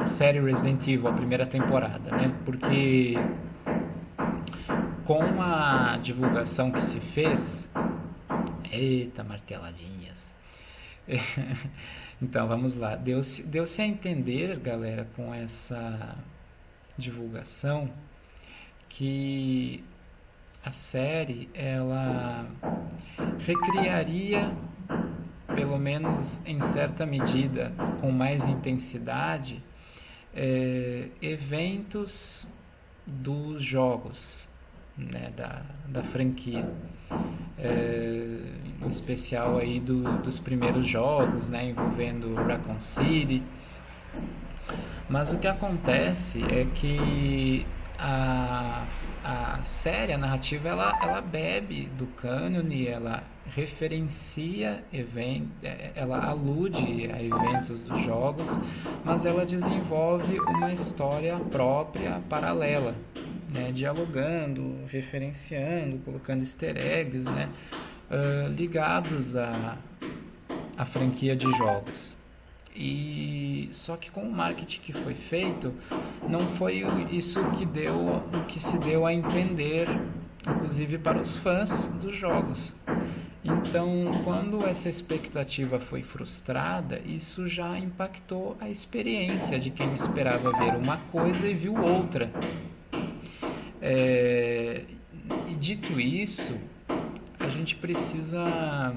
série 0.05 0.39
Resident 0.39 0.87
Evil, 0.87 1.07
a 1.07 1.13
primeira 1.13 1.47
temporada, 1.47 2.11
né? 2.11 2.31
Porque 2.45 3.15
com 5.05 5.41
a 5.41 5.97
divulgação 5.99 6.69
que 6.69 6.81
se 6.81 6.99
fez, 6.99 7.67
eita 8.73 9.23
marteladinhas. 9.23 10.35
então 12.21 12.47
vamos 12.47 12.75
lá, 12.75 12.95
deu-se 12.95 13.43
deu 13.43 13.65
a 13.65 13.83
entender, 13.83 14.57
galera, 14.59 15.07
com 15.15 15.33
essa 15.33 16.17
divulgação 16.97 17.91
que 18.87 19.83
a 20.63 20.71
série 20.71 21.49
ela 21.53 22.45
recriaria 23.39 24.55
pelo 25.55 25.77
menos 25.77 26.41
em 26.45 26.61
certa 26.61 27.05
medida 27.05 27.73
com 27.99 28.11
mais 28.11 28.47
intensidade 28.47 29.61
é, 30.33 31.09
eventos 31.21 32.47
dos 33.05 33.61
jogos 33.61 34.47
né, 34.97 35.31
da, 35.35 35.61
da 35.87 36.03
franquia. 36.03 36.67
É, 37.57 38.37
em 38.81 38.87
especial 38.87 39.57
aí 39.57 39.79
do, 39.79 40.03
dos 40.19 40.39
primeiros 40.39 40.85
jogos 40.85 41.49
né, 41.49 41.69
envolvendo 41.69 42.33
Raccoon 42.33 42.79
City. 42.79 43.43
Mas 45.09 45.31
o 45.31 45.37
que 45.37 45.47
acontece 45.47 46.43
é 46.43 46.65
que 46.73 47.65
a, 47.97 48.85
a 49.23 49.63
série, 49.63 50.13
a 50.13 50.17
narrativa, 50.17 50.69
ela, 50.69 50.99
ela 51.01 51.21
bebe 51.21 51.85
do 51.97 52.05
cânone, 52.07 52.87
ela 52.87 53.23
referencia 53.45 54.83
eventos, 54.91 55.51
é, 55.63 55.91
ela 55.95 56.25
alude 56.25 57.09
a 57.11 57.21
eventos 57.21 57.83
dos 57.83 58.01
jogos, 58.01 58.57
mas 59.03 59.25
ela 59.25 59.45
desenvolve 59.45 60.39
uma 60.39 60.71
história 60.71 61.37
própria, 61.37 62.21
paralela, 62.29 62.95
né, 63.49 63.71
dialogando, 63.71 64.85
referenciando, 64.87 65.97
colocando 65.99 66.39
easter 66.41 66.75
eggs, 66.75 67.29
né, 67.29 67.49
uh, 68.09 68.51
ligados 68.51 69.35
à, 69.35 69.77
à 70.75 70.85
franquia 70.85 71.35
de 71.35 71.49
jogos. 71.51 72.22
E 72.75 73.69
só 73.71 73.95
que 73.95 74.09
com 74.09 74.21
o 74.21 74.31
marketing 74.31 74.81
que 74.81 74.93
foi 74.93 75.13
feito, 75.13 75.73
não 76.27 76.47
foi 76.47 76.83
isso 77.11 77.43
que 77.51 77.65
deu, 77.65 77.95
o 77.95 78.45
que 78.47 78.59
se 78.59 78.77
deu 78.79 79.05
a 79.05 79.13
entender, 79.13 79.87
inclusive 80.47 80.97
para 80.97 81.19
os 81.21 81.35
fãs 81.35 81.87
dos 82.01 82.15
jogos. 82.15 82.75
Então, 83.43 84.21
quando 84.23 84.65
essa 84.65 84.87
expectativa 84.87 85.79
foi 85.79 86.01
frustrada, 86.01 87.01
isso 87.05 87.47
já 87.47 87.77
impactou 87.77 88.55
a 88.59 88.69
experiência 88.69 89.59
de 89.59 89.69
quem 89.69 89.93
esperava 89.93 90.51
ver 90.51 90.75
uma 90.77 90.97
coisa 90.97 91.45
e 91.47 91.53
viu 91.53 91.75
outra. 91.75 92.31
É, 93.81 94.83
e 95.47 95.55
dito 95.55 95.99
isso, 95.99 96.57
a 97.37 97.49
gente 97.49 97.75
precisa 97.75 98.93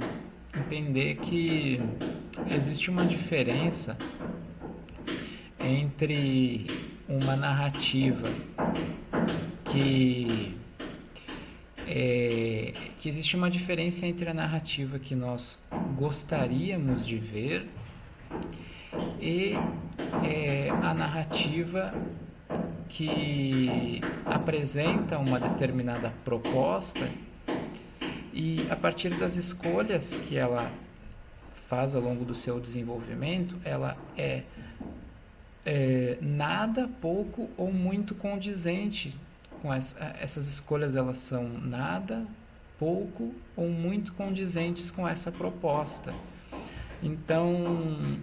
entender 0.54 1.16
que 1.16 1.80
existe 2.50 2.90
uma 2.90 3.06
diferença 3.06 3.96
entre 5.58 6.66
uma 7.08 7.36
narrativa 7.36 8.28
que 9.64 10.56
é, 11.86 12.74
que 12.98 13.08
existe 13.08 13.36
uma 13.36 13.48
diferença 13.48 14.06
entre 14.06 14.28
a 14.28 14.34
narrativa 14.34 14.98
que 14.98 15.14
nós 15.14 15.62
gostaríamos 15.94 17.06
de 17.06 17.16
ver 17.16 17.68
e 19.20 19.54
é, 20.24 20.70
a 20.70 20.92
narrativa 20.92 21.94
que 22.88 24.00
apresenta 24.24 25.18
uma 25.18 25.38
determinada 25.38 26.12
proposta 26.24 27.08
e 28.32 28.66
a 28.70 28.76
partir 28.76 29.10
das 29.18 29.36
escolhas 29.36 30.18
que 30.18 30.36
ela 30.36 30.70
faz 31.68 31.94
ao 31.94 32.00
longo 32.00 32.24
do 32.24 32.34
seu 32.34 32.60
desenvolvimento, 32.60 33.56
ela 33.64 33.96
é, 34.16 34.42
é 35.64 36.16
nada, 36.20 36.88
pouco 37.00 37.50
ou 37.56 37.72
muito 37.72 38.14
condizente 38.14 39.14
com 39.60 39.74
essa, 39.74 40.16
essas 40.20 40.46
escolhas. 40.46 40.94
Elas 40.94 41.18
são 41.18 41.48
nada, 41.48 42.24
pouco 42.78 43.34
ou 43.56 43.68
muito 43.68 44.12
condizentes 44.12 44.90
com 44.90 45.08
essa 45.08 45.32
proposta. 45.32 46.14
Então, 47.02 48.20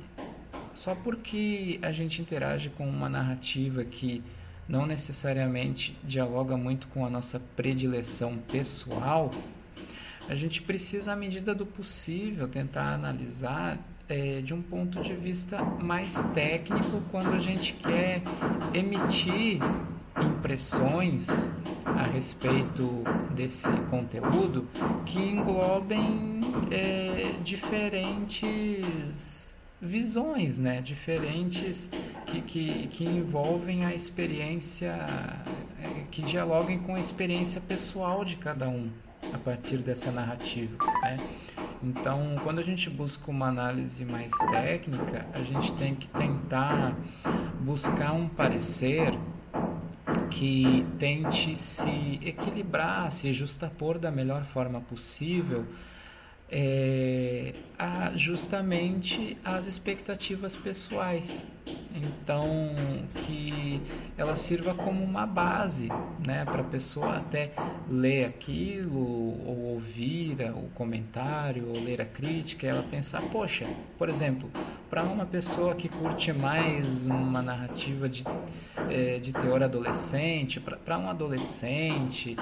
só 0.74 0.96
porque 0.96 1.80
a 1.82 1.92
gente 1.92 2.22
interage 2.22 2.70
com 2.70 2.88
uma 2.88 3.10
narrativa 3.10 3.84
que 3.84 4.24
não 4.68 4.86
necessariamente 4.86 5.98
dialoga 6.04 6.56
muito 6.56 6.88
com 6.88 7.06
a 7.06 7.10
nossa 7.10 7.42
predileção 7.58 8.38
pessoal, 8.38 9.34
a 10.28 10.36
gente 10.36 10.62
precisa, 10.62 11.14
à 11.14 11.16
medida 11.16 11.54
do 11.54 11.66
possível, 11.66 12.48
tentar 12.48 12.94
analisar 12.94 13.80
é, 14.08 14.42
de 14.42 14.54
um 14.54 14.62
ponto 14.62 15.02
de 15.02 15.14
vista 15.14 15.64
mais 15.64 16.24
técnico 16.34 17.02
quando 17.12 17.34
a 17.34 17.40
gente 17.40 17.74
quer 17.74 18.22
emitir 18.74 19.60
impressões 20.18 21.28
a 21.86 22.04
respeito 22.04 23.04
desse 23.34 23.70
conteúdo 23.90 24.68
que 25.06 25.20
englobem 25.20 26.42
é, 26.72 27.40
diferentes 27.44 29.58
visões, 29.82 30.60
né? 30.60 30.82
diferentes 30.82 31.90
que, 32.26 32.42
que, 32.42 32.88
que 32.88 33.06
envolvem 33.06 33.86
a 33.86 33.94
experiência, 33.94 34.96
é, 35.82 36.04
que 36.10 36.22
dialoguem 36.22 36.80
com 36.80 36.96
a 36.96 37.00
experiência 37.00 37.60
pessoal 37.60 38.24
de 38.24 38.38
cada 38.38 38.70
um 38.70 38.90
a 39.32 39.38
partir 39.38 39.78
dessa 39.78 40.12
narrativa. 40.12 40.76
Né? 41.02 41.18
Então, 41.84 42.36
quando 42.44 42.60
a 42.60 42.64
gente 42.64 42.90
busca 42.90 43.30
uma 43.30 43.48
análise 43.48 44.04
mais 44.04 44.32
técnica, 44.52 45.28
a 45.34 45.42
gente 45.42 45.74
tem 45.74 45.96
que 45.96 46.08
tentar 46.08 46.98
buscar 47.62 48.14
um 48.14 48.28
parecer 48.28 49.14
que 50.30 50.86
tente 50.98 51.56
se 51.56 52.20
equilibrar, 52.24 53.12
se 53.12 53.32
justapor 53.34 54.00
da 54.00 54.12
melhor 54.12 54.44
forma 54.44 54.82
possível 54.82 55.66
é, 56.56 57.54
a, 57.80 58.12
justamente 58.16 59.38
as 59.44 59.66
expectativas 59.66 60.56
pessoais. 60.56 61.48
Então, 61.96 62.48
que 63.16 63.80
ela 64.18 64.36
sirva 64.36 64.74
como 64.74 65.04
uma 65.04 65.28
base 65.28 65.90
né, 66.26 66.44
para 66.44 66.62
a 66.62 66.64
pessoa 66.64 67.18
até 67.18 67.52
ler 67.88 68.26
aquilo, 68.26 69.00
ou 69.00 69.74
ouvir 69.74 70.38
o 70.56 70.70
comentário, 70.74 71.70
ou 71.70 71.80
ler 71.80 72.02
a 72.02 72.06
crítica, 72.06 72.66
e 72.66 72.70
ela 72.70 72.84
pensar: 72.84 73.22
poxa, 73.32 73.68
por 73.98 74.10
exemplo, 74.10 74.50
para 74.90 75.04
uma 75.04 75.26
pessoa 75.26 75.76
que 75.76 75.88
curte 75.88 76.34
mais 76.34 77.06
uma 77.06 77.42
narrativa 77.42 78.10
de, 78.10 78.24
é, 78.90 79.20
de 79.20 79.32
teor 79.32 79.62
adolescente, 79.62 80.60
para 80.60 80.98
um 80.98 81.10
adolescente, 81.10 82.36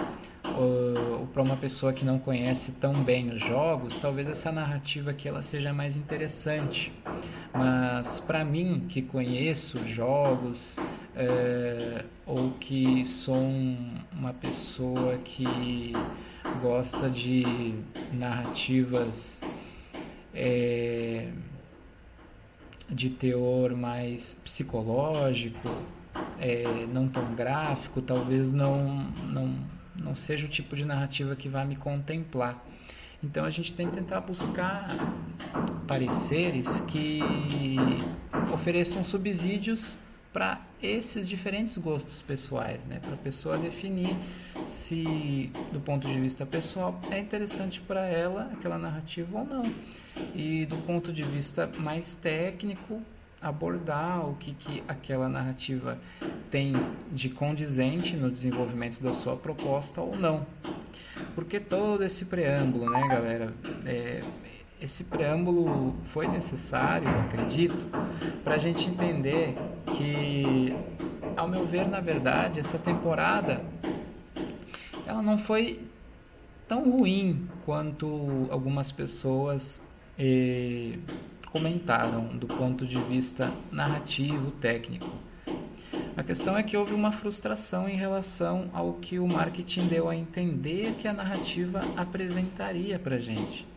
ou, 0.43 1.19
ou 1.19 1.27
para 1.27 1.41
uma 1.41 1.57
pessoa 1.57 1.93
que 1.93 2.05
não 2.05 2.19
conhece 2.19 2.73
tão 2.73 2.93
bem 3.03 3.31
os 3.31 3.41
jogos, 3.41 3.97
talvez 3.99 4.27
essa 4.27 4.51
narrativa 4.51 5.11
aqui 5.11 5.27
ela 5.27 5.41
seja 5.41 5.73
mais 5.73 5.95
interessante. 5.95 6.91
Mas 7.53 8.19
para 8.19 8.45
mim, 8.45 8.85
que 8.87 9.01
conheço 9.01 9.85
jogos, 9.85 10.77
é, 11.15 12.05
ou 12.25 12.51
que 12.51 13.05
sou 13.05 13.43
uma 14.11 14.33
pessoa 14.33 15.17
que 15.17 15.93
gosta 16.61 17.09
de 17.09 17.75
narrativas 18.13 19.41
é, 20.33 21.29
de 22.89 23.09
teor 23.09 23.75
mais 23.75 24.33
psicológico, 24.33 25.69
é, 26.39 26.85
não 26.91 27.07
tão 27.07 27.33
gráfico, 27.35 28.01
talvez 28.01 28.53
não, 28.53 29.03
não, 29.29 29.53
não 29.95 30.15
seja 30.15 30.45
o 30.45 30.49
tipo 30.49 30.75
de 30.75 30.85
narrativa 30.85 31.35
que 31.35 31.49
vai 31.49 31.65
me 31.65 31.75
contemplar. 31.75 32.63
Então 33.23 33.45
a 33.45 33.49
gente 33.49 33.73
tem 33.73 33.87
que 33.87 33.93
tentar 33.93 34.21
buscar 34.21 35.13
pareceres 35.87 36.79
que 36.81 37.19
ofereçam 38.53 39.03
subsídios 39.03 39.97
para 40.33 40.61
esses 40.81 41.27
diferentes 41.27 41.77
gostos 41.77 42.21
pessoais, 42.21 42.87
né? 42.87 42.99
Para 42.99 43.13
a 43.13 43.17
pessoa 43.17 43.57
definir 43.57 44.15
se, 44.65 45.51
do 45.71 45.79
ponto 45.79 46.07
de 46.07 46.19
vista 46.19 46.45
pessoal, 46.45 46.99
é 47.11 47.19
interessante 47.19 47.81
para 47.81 48.05
ela 48.05 48.49
aquela 48.53 48.77
narrativa 48.77 49.39
ou 49.39 49.45
não. 49.45 49.75
E 50.33 50.65
do 50.65 50.77
ponto 50.77 51.11
de 51.11 51.23
vista 51.23 51.67
mais 51.67 52.15
técnico, 52.15 53.01
abordar 53.41 54.27
o 54.29 54.35
que, 54.35 54.53
que 54.53 54.83
aquela 54.87 55.27
narrativa 55.27 55.97
tem 56.49 56.73
de 57.11 57.29
condizente 57.29 58.15
no 58.15 58.29
desenvolvimento 58.29 59.01
da 59.01 59.13
sua 59.13 59.35
proposta 59.35 60.01
ou 60.01 60.15
não. 60.15 60.45
Porque 61.33 61.59
todo 61.59 62.03
esse 62.03 62.25
preâmbulo, 62.25 62.89
né, 62.89 63.07
galera? 63.07 63.53
É, 63.85 64.23
esse 64.81 65.05
preâmbulo 65.05 65.95
foi 66.05 66.27
necessário, 66.27 67.07
acredito, 67.07 67.87
para 68.43 68.55
a 68.55 68.57
gente 68.57 68.89
entender 68.89 69.55
que, 69.95 70.75
ao 71.37 71.47
meu 71.47 71.65
ver, 71.65 71.87
na 71.87 71.99
verdade, 71.99 72.59
essa 72.59 72.77
temporada 72.77 73.61
ela 75.05 75.21
não 75.21 75.37
foi 75.37 75.81
tão 76.67 76.89
ruim 76.89 77.47
quanto 77.65 78.47
algumas 78.49 78.91
pessoas 78.91 79.81
eh, 80.17 80.97
comentaram 81.51 82.27
do 82.37 82.47
ponto 82.47 82.85
de 82.85 82.99
vista 83.01 83.51
narrativo, 83.71 84.51
técnico. 84.51 85.09
A 86.15 86.23
questão 86.23 86.57
é 86.57 86.63
que 86.63 86.75
houve 86.75 86.93
uma 86.93 87.11
frustração 87.11 87.87
em 87.87 87.95
relação 87.95 88.69
ao 88.73 88.93
que 88.93 89.19
o 89.19 89.27
marketing 89.27 89.87
deu 89.87 90.09
a 90.09 90.15
entender 90.15 90.95
que 90.95 91.07
a 91.07 91.13
narrativa 91.13 91.81
apresentaria 91.95 92.99
para 92.99 93.17
gente. 93.17 93.67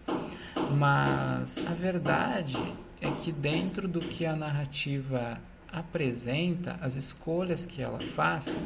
Mas 0.77 1.59
a 1.67 1.73
verdade 1.73 2.59
é 3.01 3.11
que 3.11 3.31
dentro 3.31 3.87
do 3.87 4.01
que 4.01 4.27
a 4.27 4.35
narrativa 4.35 5.39
apresenta, 5.73 6.79
as 6.81 6.97
escolhas 6.97 7.67
que 7.67 7.83
ela 7.83 8.01
faz, 8.09 8.65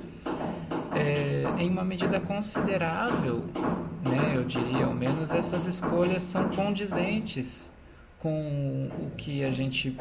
é, 0.95 1.45
em 1.59 1.71
uma 1.71 1.85
medida 1.85 2.21
considerável, 2.21 3.45
né, 4.03 4.35
eu 4.35 4.45
diria 4.45 4.85
ao 4.85 4.95
menos, 4.95 5.31
essas 5.31 5.67
escolhas 5.67 6.23
são 6.23 6.51
condizentes 6.51 7.73
com 8.19 8.91
o 9.01 9.11
que 9.17 9.45
a 9.45 9.51
gente 9.51 9.97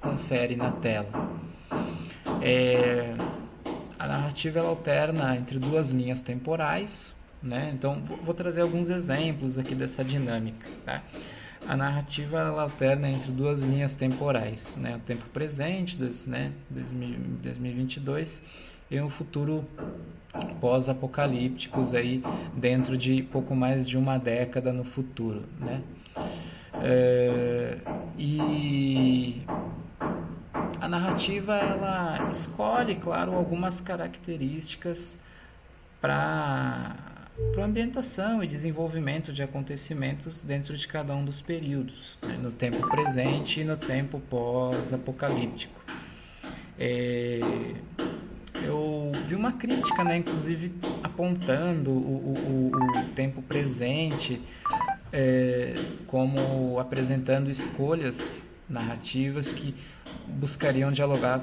confere 0.00 0.56
na 0.56 0.70
tela. 0.72 1.08
É, 2.40 3.14
a 3.98 4.06
narrativa 4.06 4.60
ela 4.60 4.68
alterna 4.68 5.36
entre 5.36 5.58
duas 5.58 5.90
linhas 5.90 6.22
temporais, 6.22 7.14
né? 7.42 7.70
Então 7.74 8.00
vou, 8.22 8.34
trazer 8.34 8.60
alguns 8.60 8.88
exemplos 8.90 9.58
aqui 9.58 9.74
dessa 9.74 10.04
dinâmica. 10.04 10.68
Tá? 10.84 11.02
A 11.66 11.76
narrativa 11.76 12.38
ela 12.38 12.62
alterna 12.62 13.08
entre 13.08 13.30
duas 13.30 13.62
linhas 13.62 13.94
temporais, 13.94 14.76
né? 14.76 14.96
O 14.96 15.00
tempo 15.00 15.26
presente, 15.32 15.96
dos, 15.96 16.26
né? 16.26 16.52
2022 16.70 18.42
e 18.90 19.00
um 19.00 19.10
futuro 19.10 19.66
pós-apocalípticos 20.60 21.92
aí 21.92 22.22
dentro 22.54 22.96
de 22.96 23.22
pouco 23.22 23.54
mais 23.54 23.86
de 23.86 23.98
uma 23.98 24.18
década 24.18 24.72
no 24.72 24.84
futuro, 24.84 25.44
né? 25.60 25.82
É, 26.82 27.78
e 28.18 29.42
a 30.80 30.88
narrativa 30.88 31.56
ela 31.56 32.28
escolhe, 32.30 32.94
claro, 32.96 33.34
algumas 33.34 33.80
características 33.80 35.18
para 36.00 36.96
para 37.54 37.64
ambientação 37.64 38.42
e 38.42 38.48
desenvolvimento 38.48 39.32
de 39.32 39.44
acontecimentos 39.44 40.42
dentro 40.42 40.76
de 40.76 40.88
cada 40.88 41.14
um 41.14 41.24
dos 41.24 41.40
períodos, 41.40 42.18
né, 42.20 42.36
no 42.36 42.50
tempo 42.50 42.88
presente 42.88 43.60
e 43.60 43.64
no 43.64 43.76
tempo 43.76 44.20
pós-apocalíptico. 44.28 45.80
É, 46.76 47.40
eu 48.64 49.12
vi 49.24 49.34
uma 49.34 49.52
crítica, 49.52 50.02
né, 50.02 50.16
inclusive 50.16 50.72
apontando 51.02 51.90
o, 51.90 51.92
o, 51.94 52.72
o 52.72 53.04
tempo 53.14 53.40
presente 53.42 54.40
é, 55.12 55.84
como 56.06 56.78
apresentando 56.78 57.50
escolhas 57.50 58.46
narrativas 58.68 59.52
que 59.52 59.74
buscariam 60.26 60.92
dialogar 60.92 61.42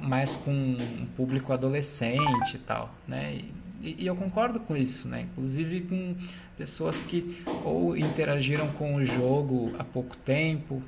mais 0.00 0.36
com 0.36 0.50
um 0.52 1.06
público 1.16 1.52
adolescente 1.52 2.54
e 2.54 2.58
tal, 2.58 2.94
né? 3.06 3.40
E, 3.82 4.02
e, 4.02 4.06
eu 4.06 4.14
concordo 4.14 4.60
com 4.60 4.76
isso, 4.76 5.08
né? 5.08 5.22
Inclusive 5.22 5.82
com 5.82 6.14
pessoas 6.56 7.02
que 7.02 7.42
ou 7.64 7.96
interagiram 7.96 8.68
com 8.68 8.94
o 8.94 9.04
jogo 9.04 9.72
há 9.78 9.84
pouco 9.84 10.16
tempo, 10.18 10.82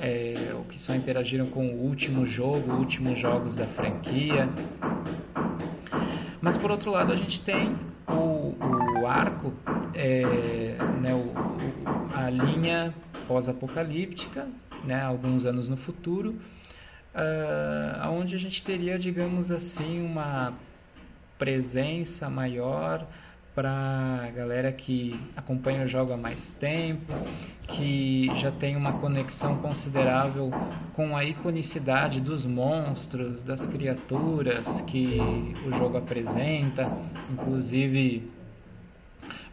é, 0.00 0.52
ou 0.54 0.64
que 0.64 0.80
só 0.80 0.94
interagiram 0.94 1.46
com 1.46 1.66
o 1.66 1.82
último 1.82 2.26
jogo, 2.26 2.72
últimos 2.72 3.18
jogos 3.18 3.56
da 3.56 3.66
franquia. 3.66 4.48
Mas 6.40 6.56
por 6.56 6.70
outro 6.70 6.90
lado, 6.90 7.12
a 7.12 7.16
gente 7.16 7.40
tem 7.40 7.76
o, 8.06 8.54
o 9.00 9.06
arco, 9.06 9.52
é, 9.98 10.76
né, 11.00 11.12
o, 11.12 11.32
a 12.14 12.30
linha 12.30 12.94
pós-apocalíptica, 13.26 14.46
né, 14.84 15.02
alguns 15.02 15.44
anos 15.44 15.68
no 15.68 15.76
futuro, 15.76 16.36
uh, 17.14 18.08
onde 18.10 18.36
a 18.36 18.38
gente 18.38 18.62
teria, 18.62 18.96
digamos 18.96 19.50
assim, 19.50 20.00
uma 20.00 20.54
presença 21.36 22.30
maior 22.30 23.04
para 23.56 24.24
a 24.24 24.30
galera 24.30 24.70
que 24.70 25.18
acompanha 25.36 25.84
o 25.84 25.88
jogo 25.88 26.12
há 26.12 26.16
mais 26.16 26.52
tempo, 26.52 27.12
que 27.66 28.30
já 28.36 28.52
tem 28.52 28.76
uma 28.76 28.92
conexão 28.92 29.58
considerável 29.58 30.52
com 30.92 31.16
a 31.16 31.24
iconicidade 31.24 32.20
dos 32.20 32.46
monstros, 32.46 33.42
das 33.42 33.66
criaturas 33.66 34.80
que 34.82 35.18
o 35.66 35.72
jogo 35.72 35.98
apresenta. 35.98 36.88
Inclusive, 37.32 38.30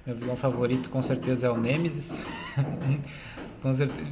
meu 0.06 0.16
vilão 0.16 0.36
favorito 0.36 0.90
com 0.90 1.02
certeza 1.02 1.48
é 1.48 1.50
o 1.50 1.58
Nemesis, 1.58 2.22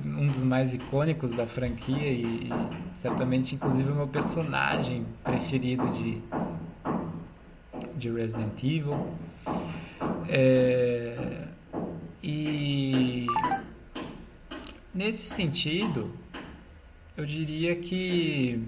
um 0.03 0.27
dos 0.27 0.41
mais 0.41 0.73
icônicos 0.73 1.33
da 1.33 1.45
franquia 1.45 2.09
e, 2.09 2.49
certamente, 2.93 3.53
inclusive, 3.53 3.91
o 3.91 3.95
meu 3.95 4.07
personagem 4.07 5.05
preferido 5.23 5.87
de, 5.91 6.19
de 7.95 8.09
Resident 8.09 8.57
Evil. 8.63 9.13
É, 10.27 11.47
e 12.23 13.27
nesse 14.91 15.29
sentido, 15.29 16.09
eu 17.15 17.25
diria 17.25 17.75
que 17.75 18.65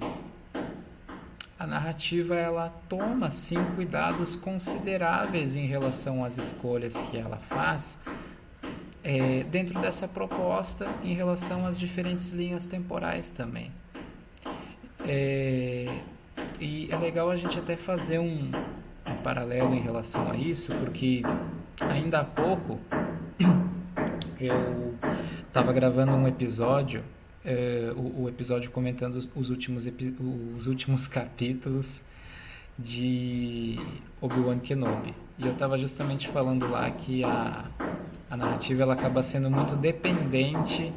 a 1.66 1.68
narrativa 1.68 2.36
ela 2.36 2.70
toma 2.88 3.32
sim 3.32 3.58
cuidados 3.76 4.36
consideráveis 4.36 5.56
em 5.56 5.66
relação 5.66 6.24
às 6.24 6.38
escolhas 6.38 6.96
que 7.10 7.18
ela 7.18 7.38
faz 7.38 8.00
é, 9.04 9.44
dentro 9.46 9.82
dessa 9.82 10.08
proposta 10.08 10.88
em 11.04 11.16
relação 11.16 11.66
às 11.66 11.78
diferentes 11.78 12.30
linhas 12.30 12.68
temporais 12.68 13.32
também. 13.32 13.72
É, 15.08 16.02
e 16.60 16.88
é 16.92 16.98
legal 16.98 17.32
a 17.32 17.36
gente 17.36 17.58
até 17.58 17.76
fazer 17.76 18.20
um, 18.20 18.52
um 19.04 19.16
paralelo 19.24 19.74
em 19.74 19.82
relação 19.82 20.30
a 20.30 20.36
isso, 20.36 20.72
porque 20.76 21.24
ainda 21.82 22.20
há 22.20 22.24
pouco 22.24 22.80
eu 24.40 24.94
estava 25.48 25.74
gravando 25.74 26.12
um 26.12 26.28
episódio, 26.28 27.04
é, 27.46 27.94
o, 27.96 28.24
o, 28.24 28.30
episódio 28.30 28.72
comentando 28.72 29.16
os 29.36 29.50
últimos, 29.50 29.88
os 30.58 30.68
últimos 30.68 31.08
capítulos 31.08 32.02
de 32.78 33.80
Obi-Wan 34.20 34.60
Kenobi. 34.60 35.14
E 35.38 35.46
eu 35.46 35.52
estava 35.52 35.78
justamente 35.78 36.28
falando 36.28 36.70
lá 36.70 36.90
que 36.90 37.24
a, 37.24 37.66
a 38.30 38.36
narrativa 38.36 38.84
ela 38.84 38.94
acaba 38.94 39.22
sendo 39.22 39.50
muito 39.50 39.76
dependente 39.76 40.92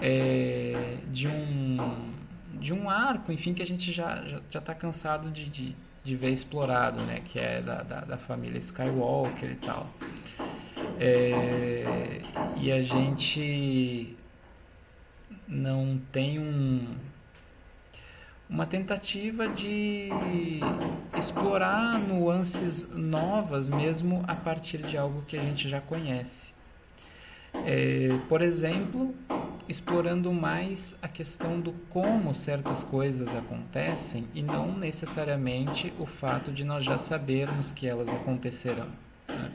é, 0.00 0.96
de 1.12 1.28
um 1.28 2.14
de 2.54 2.72
um 2.72 2.88
arco, 2.88 3.30
enfim, 3.30 3.52
que 3.52 3.62
a 3.62 3.66
gente 3.66 3.92
já 3.92 4.24
já 4.50 4.58
está 4.58 4.74
cansado 4.74 5.30
de, 5.30 5.50
de, 5.50 5.76
de, 6.02 6.16
ver 6.16 6.30
explorado, 6.30 7.02
né? 7.02 7.20
Que 7.22 7.38
é 7.38 7.60
da, 7.60 7.82
da, 7.82 8.00
da 8.00 8.16
família 8.16 8.58
Skywalker 8.58 9.50
e 9.50 9.56
tal. 9.56 9.86
É, 10.98 12.22
e 12.56 12.72
a 12.72 12.80
gente 12.80 14.16
não 15.46 16.00
tem 16.10 16.38
um 16.38 16.96
uma 18.48 18.66
tentativa 18.66 19.48
de 19.48 20.10
explorar 21.16 21.98
nuances 21.98 22.88
novas 22.90 23.68
mesmo 23.68 24.22
a 24.28 24.34
partir 24.34 24.78
de 24.78 24.96
algo 24.98 25.22
que 25.22 25.36
a 25.36 25.42
gente 25.42 25.68
já 25.68 25.80
conhece. 25.80 26.52
É, 27.64 28.18
por 28.28 28.42
exemplo, 28.42 29.14
explorando 29.68 30.32
mais 30.32 30.96
a 31.00 31.08
questão 31.08 31.60
do 31.60 31.72
como 31.88 32.34
certas 32.34 32.82
coisas 32.84 33.34
acontecem 33.34 34.26
e 34.34 34.42
não 34.42 34.76
necessariamente 34.76 35.92
o 35.98 36.04
fato 36.04 36.52
de 36.52 36.64
nós 36.64 36.84
já 36.84 36.98
sabermos 36.98 37.72
que 37.72 37.86
elas 37.86 38.08
acontecerão. 38.08 38.88
Né? 39.28 39.52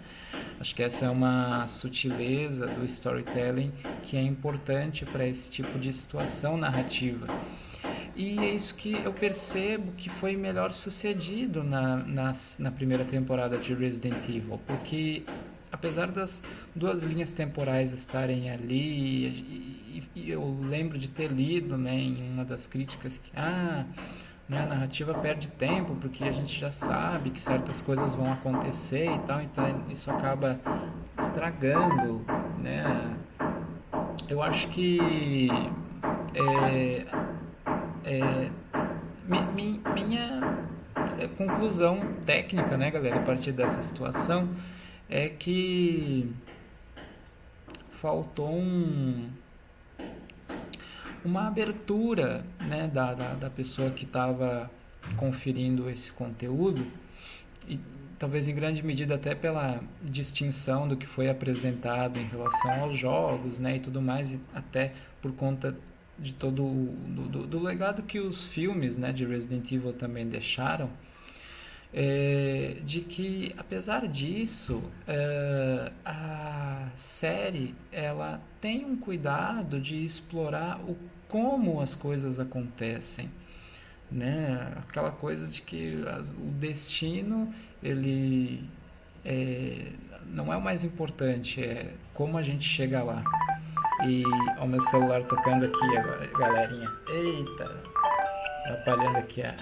Acho 0.60 0.76
que 0.76 0.84
essa 0.84 1.06
é 1.06 1.10
uma 1.10 1.66
sutileza 1.68 2.68
do 2.68 2.84
storytelling 2.86 3.72
que 4.04 4.18
é 4.18 4.22
importante 4.22 5.06
para 5.06 5.26
esse 5.26 5.50
tipo 5.50 5.80
de 5.80 5.94
situação 5.94 6.58
narrativa. 6.58 7.28
E 8.14 8.38
é 8.40 8.54
isso 8.54 8.76
que 8.76 8.92
eu 8.92 9.14
percebo 9.14 9.94
que 9.94 10.10
foi 10.10 10.36
melhor 10.36 10.74
sucedido 10.74 11.64
na, 11.64 11.96
na, 11.98 12.34
na 12.60 12.72
primeira 12.72 13.06
temporada 13.06 13.58
de 13.58 13.74
Resident 13.74 14.28
Evil, 14.28 14.60
porque 14.68 15.24
apesar 15.72 16.12
das 16.12 16.44
duas 16.76 17.04
linhas 17.04 17.32
temporais 17.32 17.94
estarem 17.94 18.50
ali, 18.50 19.28
e, 19.96 20.04
e, 20.14 20.30
eu 20.30 20.60
lembro 20.62 20.98
de 20.98 21.10
ter 21.10 21.32
lido 21.32 21.78
né, 21.78 21.96
em 21.96 22.34
uma 22.34 22.44
das 22.44 22.68
críticas 22.68 23.18
que 23.18 23.32
ah, 23.34 23.86
né, 24.50 24.64
a 24.64 24.66
narrativa 24.66 25.14
perde 25.14 25.48
tempo 25.48 25.96
porque 25.96 26.24
a 26.24 26.32
gente 26.32 26.60
já 26.60 26.72
sabe 26.72 27.30
que 27.30 27.40
certas 27.40 27.82
coisas 27.82 28.16
vão 28.16 28.32
acontecer 28.32 29.06
e 29.06 29.20
tal, 29.20 29.40
então 29.42 29.84
isso 29.88 30.10
acaba 30.10 30.60
estragando, 31.20 32.26
né? 32.58 33.16
Eu 34.28 34.42
acho 34.42 34.68
que 34.70 35.50
é, 36.34 37.06
é, 38.04 38.52
mi, 39.28 39.42
mi, 39.54 39.82
minha 39.94 40.66
é, 41.20 41.28
conclusão 41.28 42.00
técnica, 42.26 42.76
né, 42.76 42.90
galera, 42.90 43.18
a 43.20 43.24
partir 43.24 43.52
dessa 43.52 43.82
situação 43.82 44.50
é 45.08 45.30
que 45.30 46.32
faltou 47.92 48.52
um, 48.52 49.30
uma 51.24 51.48
abertura 51.48 52.46
né, 52.60 52.88
da, 52.88 53.14
da, 53.14 53.34
da 53.34 53.50
pessoa 53.50 53.92
que 53.92 54.06
estava 54.06 54.70
conferindo 55.18 55.90
esse 55.90 56.12
conteúdo 56.12 56.86
e 57.68 57.80
talvez 58.18 58.48
em 58.48 58.54
grande 58.54 58.84
medida 58.84 59.16
até 59.16 59.34
pela 59.34 59.82
distinção 60.04 60.88
do 60.88 60.98
que 60.98 61.06
foi 61.06 61.30
apresentado 61.30 62.20
em 62.20 62.28
relação 62.28 62.84
aos 62.84 62.98
jogos 62.98 63.60
né, 63.60 63.78
e 63.78 63.80
tudo 63.80 64.02
mais, 64.02 64.34
e 64.34 64.42
até 64.54 64.94
por 65.22 65.32
conta 65.34 65.76
de 66.18 66.34
todo 66.34 66.64
do, 66.64 67.30
do, 67.30 67.48
do 67.48 67.60
legado 67.60 68.04
que 68.04 68.20
os 68.20 68.46
filmes 68.46 68.98
né, 68.98 69.14
de 69.14 69.26
Resident 69.26 69.72
Evil 69.72 69.94
também 69.94 70.28
deixaram, 70.28 70.90
é, 71.94 72.78
de 72.84 73.02
que 73.02 73.54
apesar 73.58 74.08
disso 74.08 74.84
é, 75.08 75.92
a 76.06 76.88
série 76.96 77.76
ela 77.92 78.42
tem 78.62 78.86
um 78.86 78.96
cuidado 78.96 79.80
de 79.80 80.04
explorar 80.04 80.80
o 80.82 80.96
como 81.28 81.82
as 81.82 81.96
coisas 81.96 82.40
acontecem 82.40 83.30
né? 84.12 84.74
Aquela 84.88 85.12
coisa 85.12 85.48
de 85.48 85.62
que 85.62 86.04
o 86.38 86.52
destino 86.52 87.54
ele 87.82 88.68
é, 89.24 89.92
não 90.26 90.52
é 90.52 90.58
o 90.58 90.62
mais 90.62 90.84
importante 90.84 91.64
é 91.64 91.94
como 92.14 92.38
a 92.38 92.42
gente 92.42 92.68
chega 92.68 93.04
lá. 93.04 93.24
E 94.08 94.24
o 94.60 94.66
meu 94.66 94.80
celular 94.82 95.24
tocando 95.24 95.66
aqui 95.66 95.98
agora 95.98 96.28
galerinha. 96.28 96.90
Eita 97.10 97.82
atrapalhando 98.66 99.18
aqui 99.18 99.42
a 99.44 99.56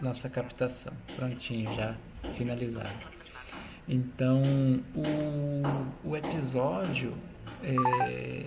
nossa 0.00 0.28
captação. 0.28 0.92
Prontinho, 1.16 1.74
já 1.74 1.94
finalizado. 2.34 3.18
Então, 3.88 4.42
o, 4.94 6.10
o 6.10 6.16
episódio, 6.16 7.14
é, 7.62 8.44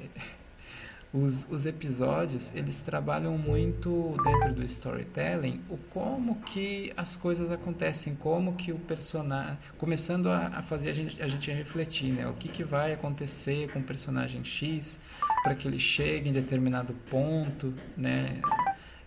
os, 1.11 1.47
os 1.49 1.65
episódios, 1.65 2.55
eles 2.55 2.83
trabalham 2.83 3.37
muito 3.37 4.15
dentro 4.23 4.53
do 4.53 4.63
storytelling 4.63 5.59
o 5.67 5.77
como 5.77 6.35
que 6.41 6.93
as 6.95 7.15
coisas 7.15 7.49
acontecem, 7.49 8.13
como 8.15 8.53
que 8.53 8.71
o 8.71 8.77
personagem, 8.77 9.57
começando 9.79 10.29
a, 10.29 10.47
a 10.47 10.61
fazer 10.61 10.91
a 10.91 10.93
gente, 10.93 11.21
a 11.21 11.27
gente 11.27 11.51
refletir, 11.51 12.13
né? 12.13 12.27
O 12.27 12.33
que, 12.33 12.47
que 12.47 12.63
vai 12.63 12.93
acontecer 12.93 13.71
com 13.71 13.79
o 13.79 13.83
personagem 13.83 14.43
X 14.43 14.99
para 15.43 15.55
que 15.55 15.67
ele 15.67 15.79
chegue 15.79 16.29
em 16.29 16.33
determinado 16.33 16.93
ponto, 17.09 17.73
né? 17.97 18.39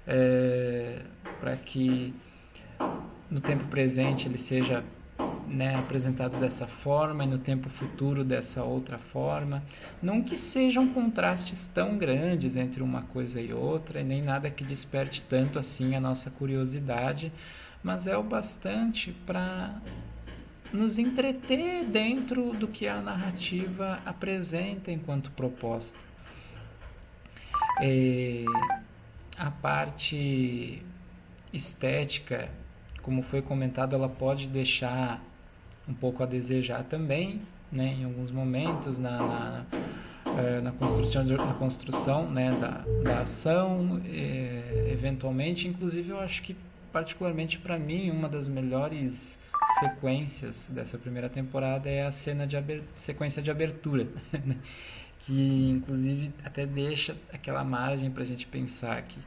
É, 0.05 1.01
para 1.41 1.57
que 1.57 2.13
no 3.35 3.41
tempo 3.41 3.65
presente 3.65 4.29
ele 4.29 4.39
seja 4.39 4.85
né, 5.49 5.75
apresentado 5.75 6.39
dessa 6.39 6.69
forma 6.69 7.25
e 7.25 7.27
no 7.27 7.37
tempo 7.37 7.69
futuro 7.69 8.23
dessa 8.23 8.63
outra 8.63 8.97
forma. 8.97 9.61
Não 10.01 10.23
que 10.23 10.37
sejam 10.37 10.89
contrastes 10.95 11.67
tão 11.67 11.99
grandes 11.99 12.55
entre 12.55 12.81
uma 12.81 13.03
coisa 13.03 13.41
e 13.41 13.53
outra, 13.53 14.01
e 14.01 14.05
nem 14.05 14.23
nada 14.23 14.49
que 14.51 14.63
desperte 14.63 15.21
tanto 15.23 15.59
assim 15.59 15.97
a 15.97 16.01
nossa 16.01 16.31
curiosidade, 16.31 17.33
mas 17.83 18.07
é 18.07 18.17
o 18.17 18.23
bastante 18.23 19.11
para 19.27 19.83
nos 20.73 20.97
entreter 20.97 21.87
dentro 21.87 22.53
do 22.53 22.69
que 22.69 22.87
a 22.87 23.03
narrativa 23.03 23.99
apresenta 24.07 24.93
enquanto 24.93 25.33
proposta. 25.33 25.99
A 29.37 29.51
parte 29.51 30.81
estética 31.53 32.49
como 33.05 33.23
foi 33.23 33.43
comentado, 33.43 33.95
ela 33.95 34.09
pode 34.09 34.49
deixar 34.49 35.23
um 35.87 35.93
pouco 35.93 36.23
a 36.23 36.27
desejar 36.27 36.83
também, 36.85 37.43
né, 37.71 37.97
em 38.01 38.05
alguns 38.05 38.31
momentos 38.31 38.99
na, 38.99 39.19
na, 39.19 39.65
eh, 40.25 40.61
na 40.63 40.73
construção, 40.73 41.23
na 41.23 41.55
construção 41.55 42.31
né, 42.31 42.53
da, 42.53 42.83
da 43.03 43.21
ação, 43.21 44.01
é, 44.07 44.89
eventualmente. 44.91 45.69
Inclusive, 45.69 46.11
eu 46.11 46.19
acho 46.19 46.41
que, 46.41 46.57
particularmente 46.91 47.59
para 47.59 47.79
mim, 47.79 48.11
uma 48.11 48.29
das 48.29 48.49
melhores 48.49 49.39
sequências 49.81 50.69
dessa 50.73 50.97
primeira 50.97 51.29
temporada 51.29 51.91
é 51.91 52.07
a 52.07 52.13
cena 52.13 52.47
de 52.47 52.57
sequência 52.95 53.43
de 53.43 53.51
abertura, 53.51 54.09
né, 54.33 54.57
que 55.19 55.71
inclusive 55.71 56.33
até 56.43 56.65
deixa 56.65 57.15
aquela 57.31 57.65
margem 57.65 58.11
para 58.11 58.23
a 58.23 58.27
gente 58.27 58.47
pensar 58.47 59.03
que 59.03 59.19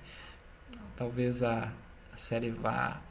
talvez 0.95 1.43
a, 1.43 1.71
a 2.11 2.17
série 2.17 2.49
vá 2.49 3.01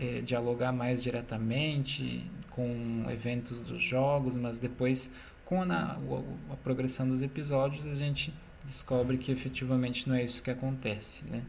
é, 0.00 0.20
dialogar 0.22 0.72
mais 0.72 1.02
diretamente 1.02 2.24
com 2.50 3.04
eventos 3.10 3.60
dos 3.60 3.82
jogos, 3.82 4.34
mas 4.34 4.58
depois 4.58 5.12
com 5.44 5.62
a, 5.62 5.98
a, 6.50 6.56
progressão 6.62 7.08
dos 7.08 7.22
episódios 7.22 7.86
a 7.86 7.94
gente 7.94 8.32
descobre 8.64 9.18
que 9.18 9.30
efetivamente 9.30 10.08
não 10.08 10.16
é 10.16 10.24
isso 10.24 10.42
que 10.42 10.50
acontece, 10.50 11.24
né? 11.26 11.42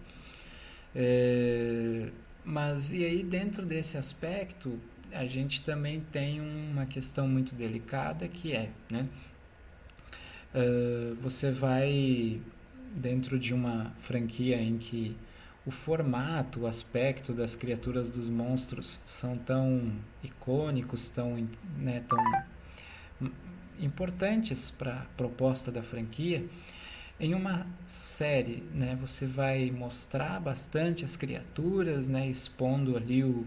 É, 0.94 2.10
mas 2.44 2.92
e 2.92 3.06
aí 3.06 3.24
dentro 3.24 3.66
desse 3.66 3.98
aspecto 3.98 4.78
a 5.14 5.26
gente 5.26 5.62
também 5.62 6.02
tem 6.12 6.42
uma 6.42 6.86
questão 6.86 7.28
muito 7.28 7.56
delicada 7.56 8.28
que 8.28 8.54
é, 8.54 8.70
né? 8.90 9.08
Uh, 10.54 11.16
você 11.22 11.50
vai 11.50 12.42
dentro 12.96 13.40
de 13.40 13.54
uma 13.54 13.94
franquia 14.02 14.62
em 14.62 14.78
que 14.78 15.16
o 15.66 15.70
formato, 15.70 16.62
o 16.62 16.68
aspecto 16.68 17.34
das 17.34 17.56
criaturas 17.56 18.10
dos 18.10 18.30
monstros 18.30 19.00
são 19.06 19.38
tão 19.38 19.92
icônicos, 20.24 21.10
tão, 21.10 21.48
né, 21.78 22.04
tão 22.08 23.32
importantes 23.80 24.72
para 24.72 24.94
a 24.94 25.06
proposta 25.16 25.72
da 25.72 25.84
franquia. 25.84 26.44
Em 27.20 27.36
uma 27.36 27.68
série, 27.86 28.64
né, 28.74 28.98
você 29.00 29.28
vai 29.28 29.70
mostrar 29.70 30.40
bastante 30.40 31.06
as 31.06 31.16
criaturas, 31.16 32.08
né, 32.08 32.28
expondo 32.28 32.98
ali 32.98 33.24
o, 33.24 33.46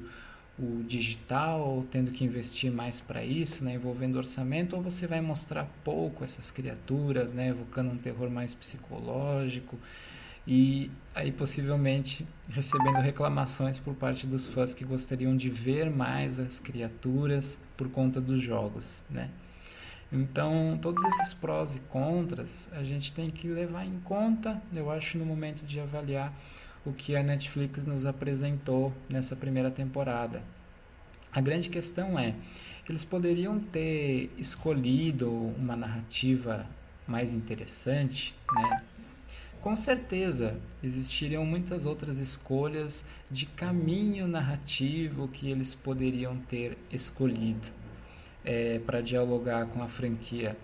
o 0.56 0.84
digital, 0.84 1.84
tendo 1.90 2.12
que 2.12 2.24
investir 2.24 2.70
mais 2.70 3.00
para 3.00 3.24
isso, 3.24 3.64
né, 3.64 3.74
envolvendo 3.74 4.16
orçamento, 4.16 4.76
ou 4.76 4.82
você 4.82 5.08
vai 5.08 5.20
mostrar 5.20 5.68
pouco 5.82 6.22
essas 6.22 6.52
criaturas, 6.52 7.32
né, 7.32 7.48
evocando 7.48 7.90
um 7.90 7.98
terror 7.98 8.30
mais 8.30 8.54
psicológico 8.54 9.76
e 10.46 10.90
aí 11.14 11.32
possivelmente 11.32 12.26
recebendo 12.48 12.98
reclamações 13.00 13.78
por 13.78 13.94
parte 13.94 14.26
dos 14.26 14.46
fãs 14.46 14.74
que 14.74 14.84
gostariam 14.84 15.36
de 15.36 15.48
ver 15.48 15.90
mais 15.90 16.38
as 16.38 16.58
criaturas 16.58 17.58
por 17.76 17.88
conta 17.88 18.20
dos 18.20 18.42
jogos, 18.42 19.02
né? 19.08 19.30
Então, 20.12 20.78
todos 20.80 21.02
esses 21.04 21.34
prós 21.34 21.74
e 21.74 21.80
contras 21.80 22.68
a 22.72 22.84
gente 22.84 23.12
tem 23.12 23.30
que 23.30 23.48
levar 23.48 23.84
em 23.84 23.98
conta, 24.00 24.62
eu 24.72 24.90
acho, 24.90 25.18
no 25.18 25.24
momento 25.24 25.64
de 25.64 25.80
avaliar 25.80 26.32
o 26.84 26.92
que 26.92 27.16
a 27.16 27.22
Netflix 27.22 27.86
nos 27.86 28.04
apresentou 28.04 28.92
nessa 29.08 29.34
primeira 29.34 29.70
temporada. 29.70 30.42
A 31.32 31.40
grande 31.40 31.68
questão 31.68 32.18
é, 32.18 32.34
eles 32.88 33.04
poderiam 33.04 33.58
ter 33.58 34.30
escolhido 34.36 35.30
uma 35.32 35.74
narrativa 35.74 36.66
mais 37.08 37.32
interessante, 37.32 38.36
né? 38.54 38.82
Com 39.64 39.74
certeza 39.74 40.60
existiriam 40.82 41.42
muitas 41.42 41.86
outras 41.86 42.18
escolhas 42.18 43.02
de 43.30 43.46
caminho 43.46 44.28
narrativo 44.28 45.26
que 45.26 45.50
eles 45.50 45.74
poderiam 45.74 46.36
ter 46.36 46.76
escolhido 46.92 47.68
é, 48.44 48.78
para 48.80 49.00
dialogar 49.00 49.64
com 49.68 49.82
a 49.82 49.88
franquia 49.88 50.54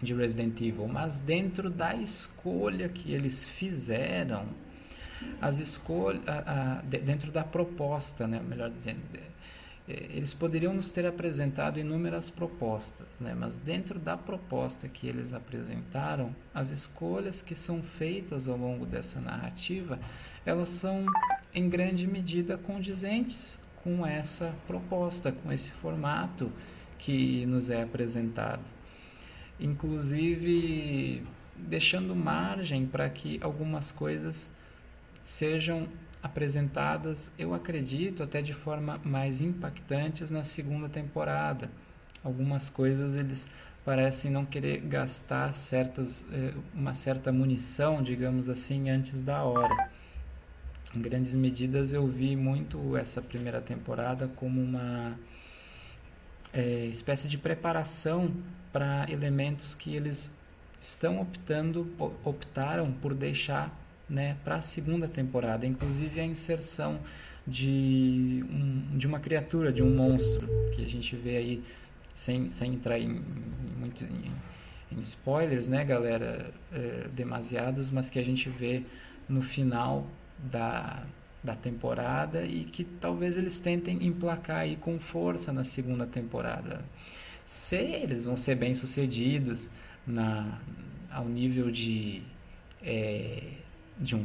de 0.00 0.14
Resident 0.14 0.60
Evil, 0.60 0.86
mas 0.86 1.18
dentro 1.18 1.68
da 1.68 1.96
escolha 1.96 2.88
que 2.88 3.12
eles 3.12 3.42
fizeram, 3.42 4.46
as 5.40 5.58
escolhas, 5.58 6.22
dentro 6.84 7.32
da 7.32 7.42
proposta, 7.42 8.28
né, 8.28 8.40
melhor 8.40 8.70
dizendo, 8.70 9.00
eles 9.88 10.32
poderiam 10.32 10.72
nos 10.72 10.90
ter 10.90 11.04
apresentado 11.06 11.78
inúmeras 11.78 12.30
propostas, 12.30 13.08
né? 13.20 13.34
mas 13.38 13.58
dentro 13.58 13.98
da 13.98 14.16
proposta 14.16 14.88
que 14.88 15.08
eles 15.08 15.32
apresentaram, 15.32 16.34
as 16.54 16.70
escolhas 16.70 17.42
que 17.42 17.54
são 17.54 17.82
feitas 17.82 18.46
ao 18.46 18.56
longo 18.56 18.86
dessa 18.86 19.20
narrativa, 19.20 19.98
elas 20.46 20.68
são 20.68 21.04
em 21.52 21.68
grande 21.68 22.06
medida 22.06 22.56
condizentes 22.56 23.58
com 23.82 24.06
essa 24.06 24.54
proposta, 24.66 25.32
com 25.32 25.52
esse 25.52 25.72
formato 25.72 26.52
que 26.98 27.44
nos 27.46 27.68
é 27.68 27.82
apresentado. 27.82 28.62
Inclusive, 29.58 31.24
deixando 31.56 32.14
margem 32.14 32.86
para 32.86 33.10
que 33.10 33.38
algumas 33.42 33.90
coisas 33.90 34.50
sejam 35.24 35.88
apresentadas, 36.22 37.30
eu 37.38 37.52
acredito, 37.52 38.22
até 38.22 38.40
de 38.40 38.54
forma 38.54 39.00
mais 39.04 39.40
impactantes 39.40 40.30
na 40.30 40.44
segunda 40.44 40.88
temporada. 40.88 41.68
Algumas 42.22 42.68
coisas 42.68 43.16
eles 43.16 43.48
parecem 43.84 44.30
não 44.30 44.44
querer 44.46 44.80
gastar 44.80 45.52
certas, 45.52 46.24
eh, 46.32 46.54
uma 46.72 46.94
certa 46.94 47.32
munição, 47.32 48.02
digamos 48.02 48.48
assim, 48.48 48.88
antes 48.88 49.20
da 49.20 49.42
hora. 49.42 49.90
Em 50.94 51.00
grandes 51.00 51.34
medidas, 51.34 51.92
eu 51.92 52.06
vi 52.06 52.36
muito 52.36 52.96
essa 52.96 53.20
primeira 53.20 53.60
temporada 53.60 54.28
como 54.36 54.60
uma 54.62 55.18
é, 56.52 56.86
espécie 56.86 57.26
de 57.26 57.38
preparação 57.38 58.32
para 58.72 59.06
elementos 59.10 59.74
que 59.74 59.96
eles 59.96 60.32
estão 60.80 61.20
optando, 61.20 61.90
optaram 62.24 62.92
por 62.92 63.14
deixar 63.14 63.74
né, 64.08 64.36
para 64.44 64.56
a 64.56 64.60
segunda 64.60 65.08
temporada, 65.08 65.66
inclusive 65.66 66.20
a 66.20 66.24
inserção 66.24 67.00
de, 67.46 68.44
um, 68.50 68.96
de 68.96 69.06
uma 69.06 69.18
criatura, 69.18 69.72
de 69.72 69.82
um 69.82 69.94
monstro, 69.94 70.46
que 70.74 70.84
a 70.84 70.88
gente 70.88 71.16
vê 71.16 71.36
aí, 71.36 71.64
sem, 72.14 72.48
sem 72.48 72.74
entrar 72.74 72.98
em, 72.98 73.10
em 73.10 73.78
muito 73.78 74.04
em, 74.04 74.96
em, 74.96 75.00
spoilers, 75.00 75.68
né, 75.68 75.84
galera, 75.84 76.52
é, 76.72 77.08
demasiados, 77.12 77.90
mas 77.90 78.10
que 78.10 78.18
a 78.18 78.24
gente 78.24 78.48
vê 78.48 78.82
no 79.28 79.42
final 79.42 80.06
da, 80.38 81.04
da 81.42 81.54
temporada 81.54 82.44
e 82.44 82.64
que 82.64 82.84
talvez 82.84 83.36
eles 83.36 83.58
tentem 83.58 84.04
emplacar 84.04 84.58
aí 84.58 84.76
com 84.76 84.98
força 84.98 85.52
na 85.52 85.64
segunda 85.64 86.06
temporada. 86.06 86.84
Se 87.44 87.76
eles 87.76 88.24
vão 88.24 88.36
ser 88.36 88.54
bem 88.54 88.74
sucedidos 88.74 89.68
ao 91.10 91.24
nível 91.26 91.70
de 91.70 92.22
é, 92.82 93.42
de, 93.98 94.16
um, 94.16 94.24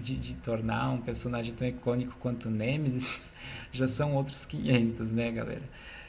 de, 0.00 0.16
de 0.16 0.34
tornar 0.34 0.90
um 0.90 1.00
personagem 1.00 1.52
tão 1.54 1.66
icônico 1.66 2.16
quanto 2.18 2.50
Nemesis, 2.50 3.22
já 3.72 3.88
são 3.88 4.14
outros 4.14 4.44
500, 4.44 5.12
né, 5.12 5.30
galera? 5.30 5.62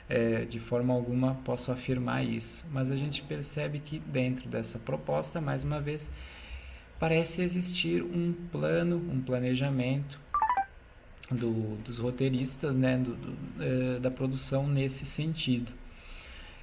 É, 0.08 0.44
de 0.46 0.60
forma 0.60 0.92
alguma 0.94 1.36
posso 1.46 1.72
afirmar 1.72 2.26
isso, 2.26 2.66
mas 2.72 2.90
a 2.92 2.96
gente 2.96 3.22
percebe 3.22 3.78
que 3.80 4.00
dentro 4.00 4.50
dessa 4.50 4.80
proposta, 4.80 5.40
mais 5.40 5.64
uma 5.64 5.80
vez, 5.80 6.10
parece 7.00 7.44
existir 7.44 8.02
um 8.02 8.34
plano, 8.52 8.98
um 8.98 9.22
planejamento 9.22 10.20
do, 11.32 11.76
dos 11.84 12.00
roteiristas, 12.00 12.76
né, 12.76 12.98
do, 12.98 13.16
do, 13.16 13.64
é, 13.64 14.00
da 14.00 14.10
produção 14.10 14.68
nesse 14.68 15.06
sentido. 15.06 15.72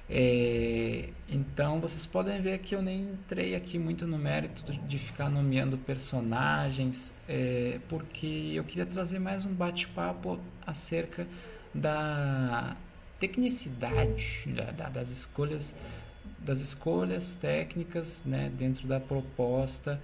É, 0.09 1.09
então 1.27 1.81
vocês 1.81 2.05
podem 2.05 2.41
ver 2.41 2.59
que 2.59 2.73
eu 2.73 2.81
nem 2.81 3.01
entrei 3.01 3.55
aqui 3.55 3.77
muito 3.77 4.07
no 4.07 4.17
mérito 4.17 4.71
de 4.71 4.97
ficar 4.97 5.29
nomeando 5.29 5.77
personagens, 5.77 7.13
é, 7.27 7.79
porque 7.89 8.53
eu 8.55 8.63
queria 8.63 8.85
trazer 8.85 9.19
mais 9.19 9.45
um 9.45 9.53
bate-papo 9.53 10.39
acerca 10.65 11.27
da 11.73 12.77
tecnicidade 13.19 14.43
da, 14.47 14.71
da, 14.71 14.89
das 14.89 15.09
escolhas 15.09 15.75
das 16.39 16.61
escolhas 16.61 17.35
técnicas 17.35 18.23
né, 18.23 18.49
dentro 18.57 18.87
da 18.87 18.99
proposta 18.99 19.99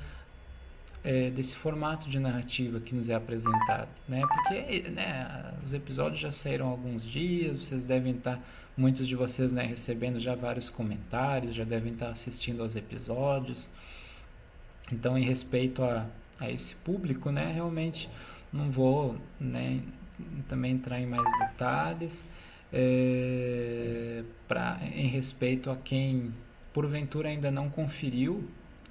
é, 1.03 1.29
desse 1.29 1.55
formato 1.55 2.09
de 2.09 2.19
narrativa 2.19 2.79
que 2.79 2.95
nos 2.95 3.09
é 3.09 3.15
apresentado, 3.15 3.89
né? 4.07 4.21
Porque 4.21 4.89
né, 4.89 5.53
os 5.63 5.73
episódios 5.73 6.19
já 6.19 6.31
saíram 6.31 6.67
há 6.67 6.71
alguns 6.71 7.03
dias, 7.03 7.65
vocês 7.65 7.85
devem 7.85 8.15
estar 8.15 8.39
Muitos 8.75 9.07
de 9.07 9.15
vocês 9.15 9.53
né, 9.53 9.63
recebendo 9.63 10.19
já 10.19 10.33
vários 10.33 10.67
comentários, 10.67 11.53
já 11.53 11.63
devem 11.63 11.93
estar 11.93 12.09
assistindo 12.09 12.63
aos 12.63 12.75
episódios. 12.75 13.69
Então, 14.91 15.15
em 15.15 15.23
respeito 15.23 15.83
a, 15.83 16.07
a 16.39 16.49
esse 16.49 16.73
público, 16.77 17.29
né, 17.29 17.51
realmente 17.53 18.09
não 18.51 18.71
vou 18.71 19.15
né, 19.39 19.79
também 20.49 20.71
entrar 20.71 20.99
em 20.99 21.05
mais 21.05 21.23
detalhes. 21.37 22.25
É, 22.75 24.23
pra, 24.47 24.79
em 24.81 25.07
respeito 25.07 25.69
a 25.69 25.75
quem 25.75 26.33
porventura 26.73 27.29
ainda 27.29 27.51
não 27.51 27.69
conferiu 27.69 28.43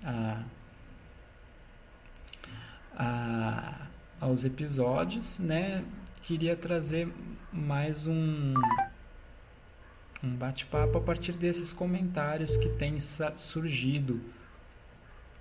a, 0.05 0.45
a, 2.97 3.87
aos 4.21 4.45
episódios, 4.45 5.39
né? 5.39 5.85
Queria 6.23 6.57
trazer 6.57 7.09
mais 7.53 8.07
um 8.07 8.55
um 10.23 10.37
bate-papo 10.37 10.99
a 10.99 11.01
partir 11.01 11.33
desses 11.33 11.73
comentários 11.73 12.57
que 12.57 12.69
têm 12.69 12.99
surgido 13.01 14.21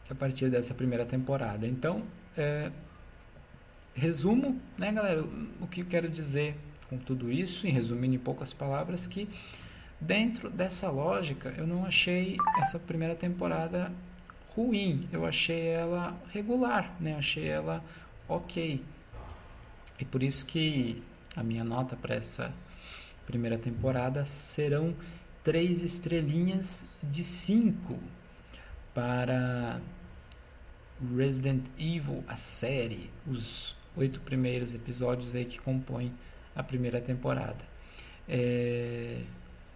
a 0.09 0.15
partir 0.15 0.49
dessa 0.49 0.73
primeira 0.73 1.05
temporada. 1.05 1.67
Então, 1.67 2.03
é, 2.35 2.71
resumo, 3.93 4.59
né, 4.77 4.91
galera, 4.91 5.23
o 5.59 5.67
que 5.67 5.81
eu 5.81 5.85
quero 5.85 6.09
dizer 6.09 6.55
com 6.89 6.97
tudo 6.97 7.31
isso, 7.31 7.65
em 7.67 7.71
resumindo 7.71 8.15
em 8.15 8.19
poucas 8.19 8.53
palavras, 8.53 9.07
que 9.07 9.29
dentro 9.99 10.49
dessa 10.49 10.89
lógica 10.89 11.53
eu 11.57 11.65
não 11.65 11.85
achei 11.85 12.35
essa 12.59 12.79
primeira 12.79 13.15
temporada 13.15 13.91
ruim, 14.55 15.07
eu 15.11 15.25
achei 15.25 15.67
ela 15.67 16.15
regular, 16.33 16.95
né, 16.99 17.15
achei 17.15 17.47
ela 17.47 17.83
ok. 18.27 18.83
E 19.99 20.05
por 20.05 20.23
isso 20.23 20.45
que 20.45 21.01
a 21.35 21.43
minha 21.43 21.63
nota 21.63 21.95
para 21.95 22.15
essa 22.15 22.53
primeira 23.25 23.57
temporada 23.57 24.25
serão 24.25 24.95
três 25.43 25.83
estrelinhas 25.83 26.85
de 27.01 27.23
cinco 27.23 27.99
para 28.93 29.79
Resident 31.15 31.63
Evil, 31.79 32.23
a 32.27 32.35
série, 32.35 33.09
os 33.25 33.75
oito 33.95 34.19
primeiros 34.21 34.73
episódios 34.75 35.33
aí 35.35 35.45
que 35.45 35.59
compõem 35.59 36.13
a 36.55 36.63
primeira 36.63 37.01
temporada. 37.01 37.63
É... 38.27 39.21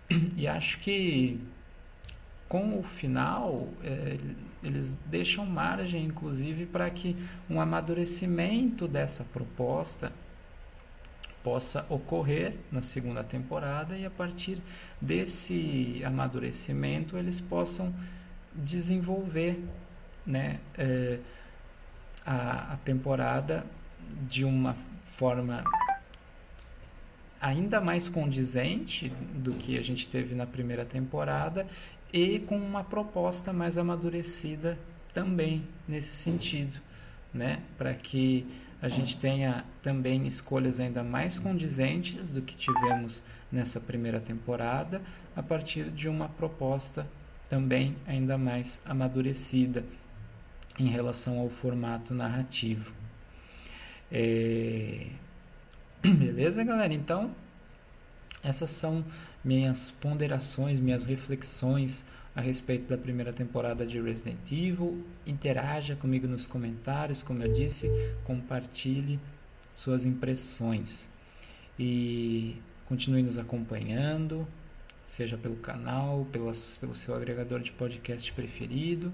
E 0.38 0.48
acho 0.48 0.80
que 0.80 1.40
com 2.48 2.80
o 2.80 2.84
final 2.84 3.68
é, 3.84 4.18
eles 4.64 4.98
deixam 5.06 5.46
margem, 5.46 6.06
inclusive, 6.06 6.66
para 6.66 6.90
que 6.90 7.16
um 7.50 7.62
amadurecimento 7.62 8.88
dessa 8.88 9.24
proposta 9.24 10.12
possa 11.44 11.86
ocorrer 11.90 12.56
na 12.72 12.82
segunda 12.82 13.24
temporada 13.24 13.96
e 13.96 14.04
a 14.04 14.10
partir 14.10 14.60
desse 15.00 16.02
amadurecimento 16.04 17.18
eles 17.18 17.40
possam 17.40 17.94
desenvolver 18.52 19.64
né, 20.26 20.60
é, 20.76 21.20
a, 22.26 22.74
a 22.74 22.78
temporada 22.78 23.64
de 24.28 24.44
uma 24.44 24.76
forma 25.04 25.64
ainda 27.40 27.80
mais 27.80 28.10
condizente 28.10 29.10
do 29.36 29.54
que 29.54 29.78
a 29.78 29.82
gente 29.82 30.08
teve 30.08 30.34
na 30.34 30.48
primeira 30.48 30.84
temporada 30.84 31.68
e 32.12 32.40
com 32.40 32.58
uma 32.58 32.84
proposta 32.84 33.52
mais 33.52 33.78
amadurecida 33.78 34.78
também 35.14 35.68
nesse 35.88 36.16
sentido, 36.16 36.80
né? 37.34 37.62
Para 37.78 37.94
que 37.94 38.46
a 38.82 38.88
gente 38.88 39.18
tenha 39.18 39.66
também 39.82 40.28
escolhas 40.28 40.80
ainda 40.80 41.04
mais 41.04 41.40
condizentes 41.40 42.32
do 42.32 42.42
que 42.42 42.56
tivemos 42.56 43.24
nessa 43.52 43.80
primeira 43.80 44.20
temporada, 44.20 45.02
a 45.36 45.42
partir 45.42 45.90
de 45.90 46.08
uma 46.08 46.30
proposta 46.30 47.08
também 47.50 47.96
ainda 48.06 48.38
mais 48.38 48.82
amadurecida 48.86 49.84
em 50.78 50.88
relação 50.88 51.40
ao 51.40 51.50
formato 51.50 52.14
narrativo. 52.14 52.94
É... 54.12 55.08
Beleza, 56.04 56.64
galera? 56.64 56.94
Então, 56.94 57.34
essas 58.44 58.70
são 58.72 59.04
minhas 59.46 59.92
ponderações, 59.92 60.80
minhas 60.80 61.06
reflexões 61.06 62.04
a 62.36 62.42
respeito 62.42 62.90
da 62.90 62.98
primeira 62.98 63.32
temporada 63.32 63.86
de 63.86 64.02
Resident 64.02 64.52
Evil. 64.52 65.06
Interaja 65.26 65.96
comigo 65.96 66.28
nos 66.28 66.48
comentários, 66.48 67.22
como 67.22 67.44
eu 67.44 67.54
disse, 67.54 67.88
compartilhe 68.24 69.20
suas 69.72 70.04
impressões. 70.04 71.08
E 71.78 72.58
continue 72.88 73.22
nos 73.22 73.38
acompanhando, 73.38 74.48
seja 75.06 75.38
pelo 75.38 75.58
canal, 75.58 76.26
pelas, 76.32 76.78
pelo 76.78 76.96
seu 76.96 77.16
agregador 77.16 77.60
de 77.60 77.72
podcast 77.72 78.34
preferido. 78.34 79.14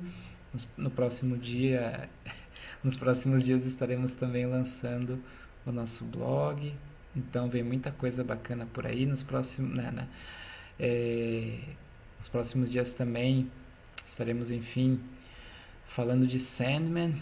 no 0.77 0.89
próximo 0.89 1.37
dia, 1.37 2.09
nos 2.81 2.95
próximos 2.95 3.43
dias 3.43 3.65
estaremos 3.65 4.13
também 4.13 4.45
lançando 4.45 5.21
o 5.65 5.71
nosso 5.71 6.05
blog, 6.05 6.73
Então 7.15 7.49
vem 7.49 7.63
muita 7.63 7.91
coisa 7.91 8.23
bacana 8.23 8.65
por 8.73 8.85
aí 8.85 9.05
nos 9.05 9.21
próximos, 9.21 9.75
né, 9.75 9.91
né, 9.91 10.07
é, 10.79 11.59
nos 12.17 12.29
próximos 12.29 12.71
dias 12.71 12.93
também 12.93 13.51
estaremos 14.05 14.49
enfim 14.49 14.99
falando 15.85 16.25
de 16.25 16.39
Sandman, 16.39 17.15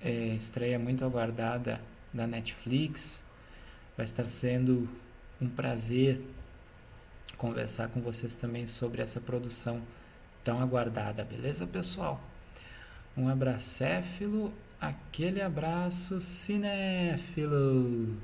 é, 0.00 0.28
estreia 0.34 0.78
muito 0.78 1.04
aguardada 1.04 1.80
da 2.12 2.26
Netflix. 2.26 3.22
Vai 3.96 4.04
estar 4.04 4.26
sendo 4.28 4.88
um 5.40 5.48
prazer 5.48 6.20
conversar 7.36 7.88
com 7.88 8.00
vocês 8.00 8.34
também 8.34 8.66
sobre 8.66 9.02
essa 9.02 9.20
produção 9.20 9.82
tão 10.42 10.60
aguardada, 10.60 11.22
beleza, 11.22 11.66
pessoal? 11.66 12.20
Um 13.16 13.28
abracéfilo, 13.28 14.52
aquele 14.80 15.42
abraço 15.42 16.20
cinéfilo. 16.20 18.16